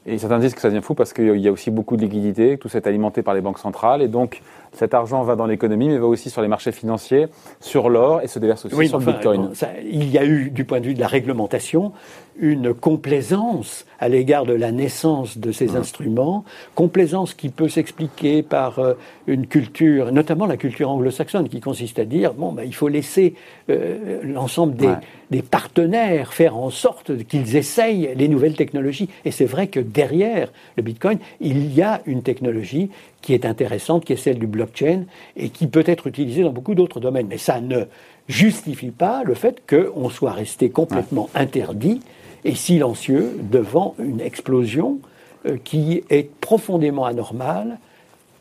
Et 0.06 0.16
certains 0.16 0.38
disent 0.38 0.54
que 0.54 0.60
ça 0.60 0.70
devient 0.70 0.82
fou 0.82 0.94
parce 0.94 1.12
qu'il 1.12 1.38
y 1.38 1.48
a 1.48 1.52
aussi 1.52 1.70
beaucoup 1.70 1.96
de 1.96 2.02
liquidités, 2.02 2.56
tout 2.56 2.68
ça 2.68 2.78
est 2.78 2.86
alimenté 2.86 3.20
par 3.20 3.34
les 3.34 3.42
banques 3.42 3.58
centrales, 3.58 4.00
et 4.00 4.08
donc 4.08 4.40
cet 4.72 4.94
argent 4.94 5.22
va 5.22 5.37
dans 5.37 5.46
l'économie, 5.46 5.88
mais 5.88 5.98
va 5.98 6.07
aussi 6.07 6.31
sur 6.31 6.42
les 6.42 6.48
marchés 6.48 6.72
financiers, 6.72 7.26
sur 7.61 7.88
l'or, 7.88 8.22
et 8.22 8.28
se 8.28 8.38
déverse 8.38 8.64
aussi 8.66 8.88
sur 8.88 8.98
le 8.98 9.07
Bitcoin. 9.07 9.50
il 9.85 10.11
y 10.11 10.18
a 10.18 10.24
eu, 10.24 10.50
du 10.50 10.64
point 10.64 10.81
de 10.81 10.87
vue 10.87 10.94
de 10.94 11.00
la 11.00 11.07
réglementation, 11.07 11.92
une 12.38 12.72
complaisance 12.72 13.85
à 13.98 14.09
l'égard 14.09 14.46
de 14.46 14.52
la 14.52 14.70
naissance 14.70 15.38
de 15.38 15.50
ces 15.50 15.76
instruments, 15.76 16.44
complaisance 16.74 17.35
qui 17.35 17.48
peut 17.48 17.68
s'expliquer 17.68 18.42
par 18.42 18.78
euh, 18.78 18.94
une 19.26 19.46
culture, 19.46 20.12
notamment 20.12 20.46
la 20.46 20.57
culture 20.57 20.88
anglo-saxonne, 20.90 21.48
qui 21.48 21.61
consiste 21.61 21.98
à 21.98 22.04
dire 22.04 22.35
bon, 22.35 22.52
ben, 22.52 22.62
il 22.62 22.74
faut 22.74 22.88
laisser 22.88 23.35
euh, 23.70 24.20
l'ensemble 24.22 24.76
des, 24.76 24.92
des, 25.31 25.42
partenaires 25.42 26.33
faire 26.33 26.57
en 26.57 26.70
sorte 26.70 27.24
qu'ils 27.24 27.57
essayent 27.57 28.12
les 28.14 28.28
nouvelles 28.28 28.54
technologies. 28.54 29.09
Et 29.24 29.31
c'est 29.33 29.44
vrai 29.44 29.66
que 29.66 29.81
derrière 29.81 30.52
le 30.76 30.83
Bitcoin, 30.83 31.18
il 31.40 31.74
y 31.74 31.83
a 31.83 32.00
une 32.07 32.22
technologie 32.22 32.90
qui 33.22 33.35
est 33.35 33.44
intéressante, 33.44 34.04
qui 34.04 34.12
est 34.12 34.16
celle 34.16 34.38
du 34.38 34.46
blockchain, 34.46 35.04
et 35.37 35.50
qui 35.50 35.66
peut 35.66 35.85
être 35.87 36.07
utilisée 36.07 36.42
dans 36.42 36.52
beaucoup 36.52 36.74
d'autres 36.74 37.00
domaines. 37.00 37.26
Mais 37.28 37.38
ça 37.38 37.61
ne 37.61 37.85
justifie 38.28 38.90
pas 38.90 39.24
le 39.24 39.35
fait 39.35 39.62
qu'on 39.68 40.09
soit 40.09 40.33
resté 40.33 40.70
complètement 40.70 41.28
interdit 41.35 42.00
et 42.44 42.54
silencieux 42.54 43.37
devant 43.50 43.94
une 43.98 44.20
explosion 44.20 45.00
euh, 45.46 45.57
qui 45.62 46.02
est 46.11 46.31
profondément 46.40 47.04
anormale, 47.04 47.78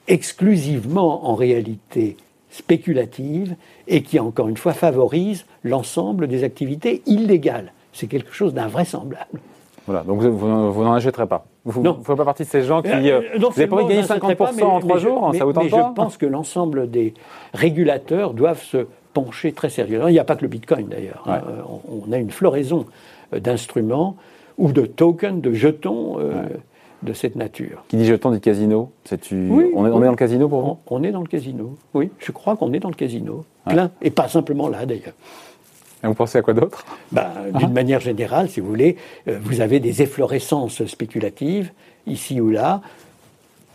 exclusivement 0.07 1.27
en 1.27 1.35
réalité 1.35 2.17
spéculative 2.49 3.55
et 3.87 4.03
qui, 4.03 4.19
encore 4.19 4.47
une 4.47 4.57
fois, 4.57 4.73
favorise 4.73 5.45
l'ensemble 5.63 6.27
des 6.27 6.43
activités 6.43 7.01
illégales. 7.05 7.73
C'est 7.93 8.07
quelque 8.07 8.33
chose 8.33 8.53
d'invraisemblable. 8.53 9.39
Voilà, 9.85 10.03
donc 10.03 10.21
vous, 10.21 10.71
vous, 10.71 10.83
n'en 10.83 10.93
achèterez 10.93 11.27
pas. 11.27 11.45
Vous 11.69 11.81
ne 11.83 11.91
faites 11.91 12.15
pas 12.15 12.25
partie 12.25 12.43
de 12.43 12.47
ces 12.47 12.63
gens 12.63 12.81
qui. 12.81 12.89
Euh, 12.89 13.19
euh, 13.19 13.21
vous 13.35 13.49
n'avez 13.49 13.67
pas 13.67 13.75
envie 13.75 13.85
de 13.85 13.89
gagner 13.89 14.07
50% 14.07 14.63
en 14.63 14.79
trois 14.79 14.97
jours, 14.97 15.29
mais, 15.31 15.37
ça 15.37 15.45
vous 15.45 15.53
tente 15.53 15.65
mais 15.65 15.69
pas 15.69 15.89
je 15.89 15.93
pense 15.93 16.17
que 16.17 16.25
l'ensemble 16.25 16.89
des 16.89 17.13
régulateurs 17.53 18.33
doivent 18.33 18.63
se 18.63 18.87
pencher 19.13 19.51
très 19.51 19.69
sérieusement. 19.69 20.07
Il 20.07 20.13
n'y 20.13 20.19
a 20.19 20.23
pas 20.23 20.35
que 20.35 20.43
le 20.43 20.47
Bitcoin 20.47 20.87
d'ailleurs. 20.87 21.23
Hein. 21.27 21.41
On, 21.89 22.11
a 22.11 22.17
une 22.17 22.31
floraison 22.31 22.85
d'instruments 23.31 24.15
ou 24.57 24.71
de 24.71 24.85
tokens, 24.85 25.41
de 25.41 25.51
jetons 25.51 26.17
de 27.03 27.13
cette 27.13 27.35
nature. 27.35 27.83
Qui 27.87 27.97
dit 27.97 28.05
jeton 28.05 28.31
dit 28.31 28.41
casino 28.41 28.91
oui, 29.31 29.71
on, 29.75 29.85
est, 29.85 29.89
on 29.89 30.01
est 30.01 30.05
dans 30.05 30.11
le 30.11 30.15
casino 30.15 30.49
pour 30.49 30.61
vous? 30.61 30.77
On, 30.87 31.03
est 31.03 31.11
dans 31.11 31.21
le 31.21 31.27
casino, 31.27 31.77
oui. 31.93 32.09
Je 32.17 32.31
crois 32.31 32.55
qu'on 32.55 32.73
est 32.73 32.79
dans 32.79 32.89
le 32.89 32.95
casino. 32.95 33.45
Plein. 33.67 33.91
Et 34.01 34.09
pas 34.09 34.27
simplement 34.27 34.67
là 34.67 34.85
d'ailleurs. 34.85 35.13
Vous 36.03 36.13
pensez 36.13 36.37
à 36.37 36.41
quoi 36.41 36.53
d'autre? 36.53 36.85
Bah, 37.11 37.33
D'une 37.55 37.73
manière 37.73 37.99
générale, 37.99 38.49
si 38.49 38.59
vous 38.59 38.67
voulez, 38.67 38.97
euh, 39.27 39.39
vous 39.41 39.61
avez 39.61 39.79
des 39.79 40.01
efflorescences 40.01 40.85
spéculatives, 40.85 41.71
ici 42.05 42.39
ou 42.39 42.49
là, 42.49 42.81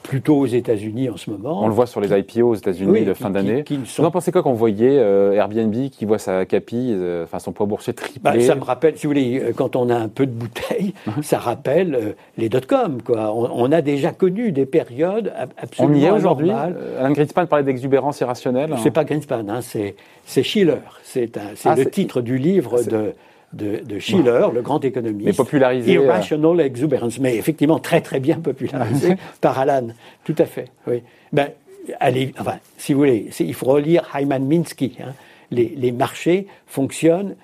plutôt 0.02 0.36
aux 0.36 0.46
États-Unis 0.46 1.08
en 1.08 1.16
ce 1.16 1.30
moment. 1.30 1.62
On 1.62 1.68
le 1.68 1.74
voit 1.74 1.86
sur 1.86 2.00
les 2.00 2.16
IPO 2.16 2.42
aux 2.42 2.54
États-Unis 2.54 3.04
de 3.04 3.14
fin 3.14 3.30
d'année. 3.30 3.64
Vous 3.70 4.04
en 4.04 4.10
pensez 4.10 4.32
quoi 4.32 4.42
quand 4.42 4.50
vous 4.50 4.58
voyez 4.58 4.98
euh, 4.98 5.32
Airbnb 5.32 5.74
qui 5.90 6.04
voit 6.04 6.18
sa 6.18 6.44
capi, 6.44 6.90
euh, 6.90 7.24
enfin 7.24 7.38
son 7.38 7.52
poids 7.52 7.66
boursier 7.66 7.92
triplé 7.92 8.20
bah, 8.22 8.40
Ça 8.40 8.54
me 8.54 8.64
rappelle, 8.64 8.96
si 8.96 9.06
vous 9.06 9.10
voulez, 9.10 9.40
euh, 9.40 9.52
quand 9.54 9.76
on 9.76 9.88
a 9.88 9.96
un 9.96 10.08
peu 10.08 10.26
de 10.26 10.32
bouteille, 10.32 10.94
ça 11.22 11.38
rappelle 11.38 12.14
les 12.36 12.48
dot-com. 12.48 12.98
On, 13.08 13.72
a 13.72 13.80
déjà 13.80 14.12
connu 14.12 14.52
des 14.52 14.66
périodes 14.66 15.32
absolument 15.56 15.94
On 15.94 15.98
y 15.98 16.04
est 16.04 16.10
aujourd'hui 16.10 16.50
Alan 16.50 17.12
Greenspan 17.12 17.46
parlait 17.46 17.64
d'exubérance 17.64 18.20
irrationnelle. 18.20 18.74
C'est 18.82 18.90
pas 18.90 19.04
Greenspan, 19.04 19.48
hein, 19.48 19.60
c'est 19.62 20.42
Schiller. 20.42 20.74
C'est 21.02 21.38
ah, 21.64 21.76
le 21.76 21.86
titre 21.86 22.20
du 22.20 22.38
livre 22.38 22.82
de 22.82 23.14
de, 23.52 23.98
Schiller, 23.98 24.46
le 24.52 24.62
grand 24.62 24.84
économiste. 24.84 25.26
Mais 25.26 25.32
popularisé. 25.32 25.96
Euh, 25.96 26.04
Irrational 26.04 26.60
Exuberance, 26.60 27.18
mais 27.18 27.36
effectivement 27.36 27.78
très 27.78 28.00
très 28.00 28.20
bien 28.20 28.36
popularisé 28.36 29.16
par 29.40 29.58
Alan. 29.58 29.88
Tout 30.24 30.34
à 30.38 30.46
fait, 30.46 30.70
oui. 30.86 31.02
Ben, 31.32 31.48
allez, 32.00 32.32
enfin, 32.38 32.56
si 32.78 32.92
vous 32.92 33.00
voulez, 33.00 33.30
il 33.38 33.54
faut 33.54 33.66
relire 33.66 34.08
Hyman 34.14 34.46
Minsky. 34.46 34.96
Hein. 35.00 35.12
Les, 35.50 35.74
les, 35.76 35.92
marchés 35.92 36.46
fonctionnent 36.66 37.34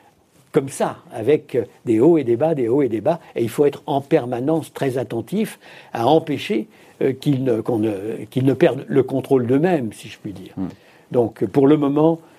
comme 0.52 0.70
ça, 0.70 0.96
avec 1.12 1.58
des 1.84 2.00
hauts 2.00 2.16
et 2.16 2.24
des 2.24 2.36
bas, 2.36 2.54
des 2.54 2.68
hauts 2.68 2.82
et 2.82 2.88
des 2.88 3.02
bas, 3.02 3.20
et 3.36 3.42
il 3.42 3.50
faut 3.50 3.66
être 3.66 3.82
en 3.86 4.00
permanence 4.00 4.72
très 4.72 4.96
attentif 4.96 5.58
à 5.92 6.06
empêcher 6.06 6.68
euh, 7.00 7.12
qu'ils 7.12 7.44
ne, 7.44 7.56
ne, 7.56 8.42
ne, 8.42 8.52
perdent 8.54 8.84
le 8.88 9.02
contrôle 9.04 9.46
d'eux-mêmes, 9.46 9.92
si 9.92 10.08
je 10.08 10.18
puis 10.18 10.32
dire. 10.32 10.52
Hmm. 10.56 10.68
Donc, 11.12 11.44
pour 11.44 11.68
le 11.68 11.76
moment, 11.76 12.18
euh, 12.20 12.37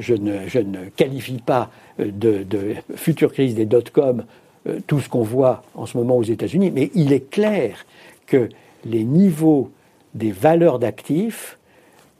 je, 0.00 0.14
ne, 0.14 0.46
je, 0.46 0.58
ne, 0.58 0.88
qualifie 0.96 1.40
pas 1.44 1.70
euh, 2.00 2.10
de, 2.10 2.74
future 2.96 3.32
crise 3.32 3.54
des 3.54 3.66
dot-com 3.66 4.24
euh, 4.66 4.78
tout 4.86 5.00
ce 5.00 5.08
qu'on 5.08 5.22
voit 5.22 5.62
en 5.74 5.86
ce 5.86 5.96
moment 5.96 6.16
aux 6.16 6.22
États-Unis, 6.22 6.70
mais 6.70 6.90
il 6.94 7.12
est 7.12 7.30
clair 7.30 7.86
que 8.26 8.48
les 8.84 9.04
niveaux 9.04 9.70
des 10.14 10.32
valeurs 10.32 10.78
d'actifs, 10.78 11.58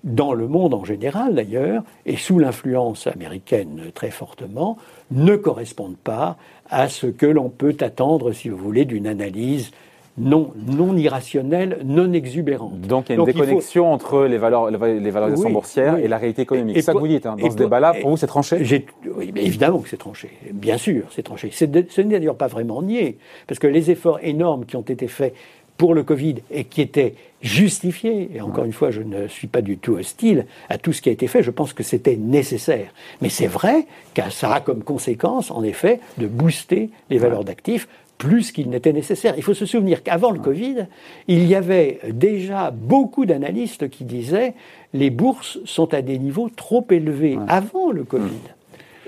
dans 0.03 0.35
le 0.35 0.49
monde 0.49 0.75
en 0.75 0.85
général 0.85 1.35
d'ailleurs, 1.35 1.83
et 2.05 2.17
sous 2.17 2.39
l'influence 2.39 3.07
américaine 3.07 3.91
très 3.95 4.11
fortement, 4.11 4.77
ne 5.11 5.37
correspondent 5.37 5.97
pas 5.97 6.37
à 6.69 6.89
ce 6.89 7.07
que 7.07 7.27
l'on 7.27 7.49
peut 7.49 7.77
attendre, 7.81 8.33
si 8.33 8.49
vous 8.49 8.59
voulez, 8.59 8.85
d'une 8.85 9.07
analyse 9.07 9.71
non, 10.17 10.53
non 10.67 10.97
irrationnel, 10.97 11.79
non 11.85 12.13
exubérant. 12.13 12.73
Donc 12.77 13.09
il 13.09 13.13
y 13.13 13.17
a 13.17 13.19
une 13.19 13.27
déconnexion 13.27 13.93
entre 13.93 14.25
les 14.25 14.39
valeurs, 14.39 14.71
les 14.71 15.11
valeurs 15.11 15.31
boursières 15.31 15.99
et 15.99 16.07
la 16.07 16.19
réalité 16.19 16.43
économique. 16.43 16.77
C'est 16.77 16.83
ça 16.83 16.93
que 16.93 16.99
vous 16.99 17.09
dites. 17.09 17.27
Hein. 17.27 17.37
Dans 17.39 17.51
ce 17.51 17.57
débat-là, 17.57 17.95
pour 18.01 18.11
vous, 18.11 18.17
c'est 18.17 18.27
tranché? 18.27 18.87
oui, 19.17 19.33
Évidemment 19.37 19.81
que 19.81 19.89
c'est 19.89 19.97
tranché. 19.97 20.31
Bien 20.53 20.79
sûr, 20.79 21.05
c'est 21.11 21.23
tranché. 21.23 21.51
Ce 21.53 21.65
n'est 21.65 22.19
d'ailleurs 22.19 22.37
pas 22.37 22.47
vraiment 22.47 22.83
nié, 22.83 23.19
parce 23.47 23.59
que 23.59 23.67
les 23.67 23.91
efforts 23.91 24.21
énormes 24.23 24.67
qui 24.67 24.77
ont 24.77 24.83
été 24.83 25.09
faits 25.09 25.35
pour 25.77 25.95
le 25.95 26.05
Covid 26.05 26.37
et 26.51 26.65
qui 26.65 26.81
étaient 26.81 27.15
justifiés, 27.43 28.31
et 28.35 28.41
encore 28.41 28.65
une 28.65 28.73
fois, 28.73 28.91
je 28.91 29.03
ne 29.03 29.27
suis 29.27 29.49
pas 29.49 29.61
du 29.61 29.77
tout 29.77 29.95
hostile 29.95 30.47
à 30.69 30.79
tout 30.79 30.93
ce 30.93 31.03
qui 31.03 31.09
a 31.09 31.13
été 31.13 31.27
fait, 31.27 31.43
je 31.43 31.51
pense 31.51 31.73
que 31.73 31.83
c'était 31.83 32.17
nécessaire. 32.17 32.95
Mais 33.21 33.29
c'est 33.29 33.49
vrai 33.49 33.87
que 34.15 34.23
ça 34.31 34.55
a 34.55 34.61
comme 34.61 34.85
conséquence, 34.85 35.51
en 35.51 35.65
effet, 35.65 36.01
de 36.19 36.27
booster 36.27 36.91
les 37.11 37.19
valeurs 37.19 37.45
d'actifs 37.45 37.89
plus 38.25 38.53
qu'il 38.53 38.71
n'était 38.71 38.93
nécessaire. 38.93 39.35
Il 39.37 39.43
faut 39.43 39.55
se 39.55 39.67
souvenir 39.67 40.03
qu'avant 40.03 40.31
le 40.31 40.39
Covid, 40.39 40.87
il 41.29 41.47
y 41.47 41.55
avait 41.55 42.01
déjà 42.11 42.71
beaucoup 42.71 43.27
d'analystes 43.27 43.91
qui 43.91 44.05
disaient 44.05 44.55
les 44.95 45.11
bourses 45.11 45.59
sont 45.65 45.93
à 45.93 46.01
des 46.01 46.19
niveaux 46.19 46.49
trop 46.49 46.87
élevés 46.91 47.39
avant 47.49 47.91
le 47.91 48.05
Covid. 48.05 48.45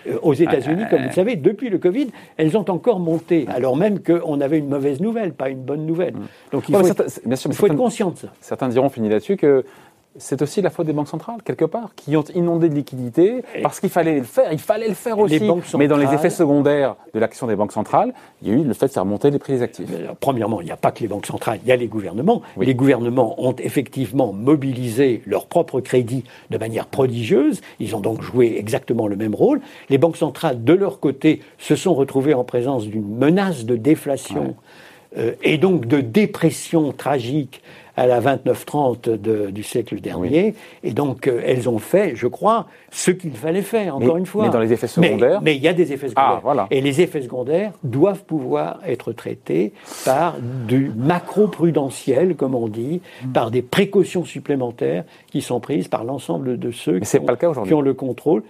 Euh, 0.07 0.19
aux 0.23 0.35
États-Unis, 0.35 0.85
comme 0.91 1.01
vous 1.03 1.09
le 1.09 1.15
savez, 1.15 1.37
depuis 1.37 1.71
le 1.71 1.79
Covid, 1.79 2.09
elles 2.37 2.57
ont 2.57 2.69
encore 2.71 3.01
monté, 3.01 3.47
alors 3.49 3.77
même 3.77 4.01
qu'on 4.01 4.41
avait 4.41 4.59
une 4.59 4.69
mauvaise 4.69 5.01
nouvelle, 5.01 5.33
pas 5.33 5.49
une 5.49 5.63
bonne 5.63 5.87
nouvelle. 5.87 6.15
Donc 6.53 6.69
il 6.69 6.77
faut, 6.77 6.87
être, 6.87 7.55
faut 7.55 7.67
être 7.67 7.77
conscient 7.77 8.11
de 8.11 8.19
ça. 8.19 8.29
Certains 8.41 8.69
diront, 8.69 8.89
fini 8.89 9.09
là-dessus, 9.09 9.37
que 9.37 9.65
c'est 10.19 10.43
aussi 10.43 10.63
la 10.63 10.71
faute 10.71 10.87
des 10.87 10.93
banques 10.93 11.09
centrales, 11.09 11.43
quelque 11.45 11.65
part, 11.65 11.95
qui 11.95 12.17
ont 12.17 12.25
inondé 12.35 12.69
de 12.69 12.75
liquidités 12.75 13.43
parce 13.63 13.81
qu'il 13.81 13.91
fallait 13.91 14.19
le 14.19 14.25
faire. 14.25 14.53
Il 14.53 14.59
fallait 14.59 14.89
le 14.89 14.95
faire 14.95 15.19
aussi. 15.19 15.41
Mais 15.79 15.89
dans 15.89 15.97
les 15.97 16.13
effets 16.13 16.31
secondaires 16.31 16.97
de 17.15 17.19
l'action 17.19 17.47
des 17.47 17.57
banques 17.57 17.73
centrales, 17.73 18.13
il 18.43 18.49
y 18.49 18.51
a 18.51 18.55
eu 18.55 18.65
le 18.65 18.75
fait 18.75 18.87
de 18.87 18.93
faire 18.93 19.05
monter 19.05 19.31
les 19.31 19.39
prix 19.39 19.55
des 19.55 19.63
actifs. 19.63 19.89
premièrement, 20.21 20.61
il 20.61 20.65
n'y 20.65 20.71
a 20.71 20.77
pas 20.77 20.91
que 20.91 21.01
les 21.01 21.09
banques 21.09 21.27
centrales, 21.27 21.59
il 21.63 21.69
y 21.69 21.73
a 21.73 21.77
les 21.77 21.89
gouvernements. 21.89 22.43
Les 22.61 22.75
gouvernements 22.75 23.35
ont 23.43 23.55
effectivement 23.59 24.33
mobilisé 24.33 25.23
leur 25.27 25.47
propre 25.47 25.81
crédit 25.81 26.25
de 26.51 26.59
manière 26.59 26.87
prodigieuse. 26.87 27.61
Ils 27.81 27.95
ont 27.97 28.01
donc 28.01 28.23
joué 28.23 28.57
exactement 28.59 29.07
le 29.07 29.17
même 29.17 29.35
rôle. 29.35 29.61
Les 29.89 29.99
banques 29.99 30.17
centrales, 30.17 30.65
de 30.65 30.73
leur 30.73 31.01
côté, 31.01 31.41
se 31.59 31.77
sont 31.77 31.95
retrouvées 31.95 32.35
en 32.35 32.45
présence 32.45 32.87
d'une 32.87 33.17
menace 33.17 33.65
de 33.65 33.77
déflation. 33.77 34.57
Euh, 35.17 35.33
et 35.43 35.57
donc 35.57 35.87
de 35.87 36.01
dépression 36.01 36.93
tragique 36.93 37.63
à 37.97 38.07
la 38.07 38.21
29-30 38.21 39.17
du 39.51 39.63
siècle 39.63 40.01
dernier. 40.01 40.55
Et 40.85 40.93
donc, 40.93 41.27
euh, 41.27 41.41
elles 41.45 41.69
ont 41.69 41.79
fait, 41.79 42.15
je 42.15 42.27
crois, 42.27 42.67
ce 42.91 43.11
qu'il 43.11 43.33
fallait 43.33 43.63
faire, 43.63 43.97
encore 43.97 44.19
une 44.19 44.27
fois. 44.27 44.45
Mais 44.45 44.51
dans 44.51 44.61
les 44.61 44.73
effets 44.73 44.87
secondaires 44.87 45.41
Mais 45.43 45.57
il 45.57 45.63
y 45.63 45.69
a 45.69 45.73
des 45.73 45.93
effets 45.93 46.09
ah, 46.15 46.39
secondaires. 46.41 46.67
Et 46.71 46.81
les 46.81 47.01
effets 47.01 47.23
secondaires 47.23 47.73
doivent 47.83 48.25
pouvoir 48.25 48.81
être 48.87 49.13
traités 49.13 49.73
par 50.05 50.37
du 50.41 50.93
macro-prudentiel, 50.95 52.37
comme 52.37 52.55
on 52.55 52.69
dit, 52.69 53.01
hmm. 53.25 53.33
par 53.33 53.51
des 53.51 53.63
précautions 53.63 54.25
supplémentaires 54.25 55.05
qui 55.31 55.41
sont 55.41 55.61
prises 55.61 55.89
par 55.89 56.05
l'ensemble 56.05 56.59
de 56.59 56.71
ceux 56.71 57.01
qui, 57.01 57.17
ont, 57.17 57.25
pas 57.25 57.33
le 57.33 57.65
qui 57.65 57.75
ont 57.75 57.81
le 57.81 57.95
contrôle. 57.95 58.43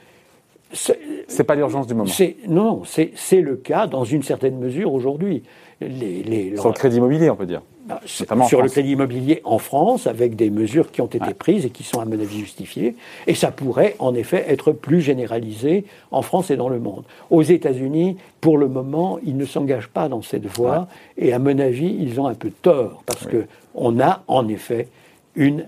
C'est 0.73 1.45
pas 1.45 1.55
l'urgence 1.55 1.87
du 1.87 1.95
moment. 1.95 2.11
Non, 2.49 2.83
c'est 2.85 3.41
le 3.41 3.57
cas 3.57 3.87
dans 3.87 4.05
une 4.05 4.25
certaine 4.25 4.59
mesure 4.59 4.93
aujourd'hui. 4.93 5.45
Les, 5.81 6.23
les, 6.23 6.57
Sur 6.57 6.69
le 6.69 6.75
crédit 6.75 6.97
immobilier, 6.97 7.31
on 7.31 7.37
peut 7.37 7.47
dire. 7.47 7.63
Bah, 7.87 8.01
sur 8.05 8.63
le 8.63 8.69
crédit 8.69 8.93
immobilier 8.93 9.41
en 9.45 9.59
France, 9.59 10.09
avec 10.09 10.35
des 10.35 10.51
mesures 10.51 10.91
qui 10.91 11.01
ont 11.03 11.07
été 11.07 11.35
prises 11.35 11.65
et 11.65 11.71
qui 11.71 11.85
sont 11.85 12.01
à 12.01 12.05
mon 12.05 12.15
avis 12.15 12.41
justifiées, 12.41 12.97
et 13.29 13.35
ça 13.35 13.53
pourrait 13.53 13.95
en 14.01 14.15
effet 14.15 14.45
être 14.49 14.73
plus 14.73 15.01
généralisé 15.01 15.85
en 16.11 16.23
France 16.23 16.51
et 16.51 16.57
dans 16.57 16.69
le 16.69 16.81
monde. 16.81 17.05
Aux 17.31 17.43
États-Unis, 17.43 18.17
pour 18.41 18.59
le 18.59 18.67
moment, 18.67 19.21
ils 19.25 19.37
ne 19.37 19.45
s'engagent 19.45 19.89
pas 19.89 20.09
dans 20.09 20.21
cette 20.21 20.47
voie, 20.47 20.89
et 21.17 21.33
à 21.33 21.39
mon 21.39 21.59
avis, 21.61 21.97
ils 22.01 22.21
ont 22.21 22.27
un 22.27 22.35
peu 22.35 22.51
tort, 22.51 23.05
parce 23.07 23.25
qu'on 23.25 23.31
que 23.31 23.47
on 23.77 24.01
a 24.01 24.23
en 24.27 24.49
effet 24.49 24.89
une 25.37 25.67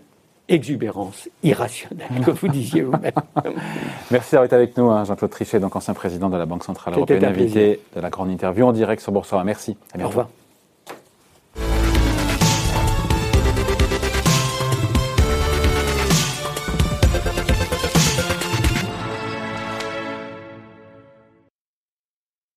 exubérance 0.49 1.29
irrationnelle, 1.45 2.09
comme 2.25 2.35
vous 2.35 2.49
disiez 2.49 2.83
vous-même. 2.83 3.13
Merci 4.11 4.33
d'avoir 4.33 4.47
été 4.47 4.57
avec 4.57 4.77
nous, 4.77 4.91
hein, 4.91 5.05
Jean-Claude 5.05 5.31
Trichet, 5.31 5.61
donc 5.61 5.77
ancien 5.77 5.95
président 5.95 6.31
de 6.31 6.37
la 6.37 6.47
Banque 6.47 6.65
Centrale 6.65 6.95
Européenne, 6.95 7.25
invité 7.25 7.81
de 7.95 8.01
la 8.01 8.11
grande 8.11 8.31
interview 8.31 8.67
en 8.67 8.73
direct 8.73 9.03
sur 9.03 9.13
Boursorama. 9.13 9.45
Merci. 9.45 9.77
À 9.95 10.03
Au 10.03 10.09
revoir. 10.09 10.29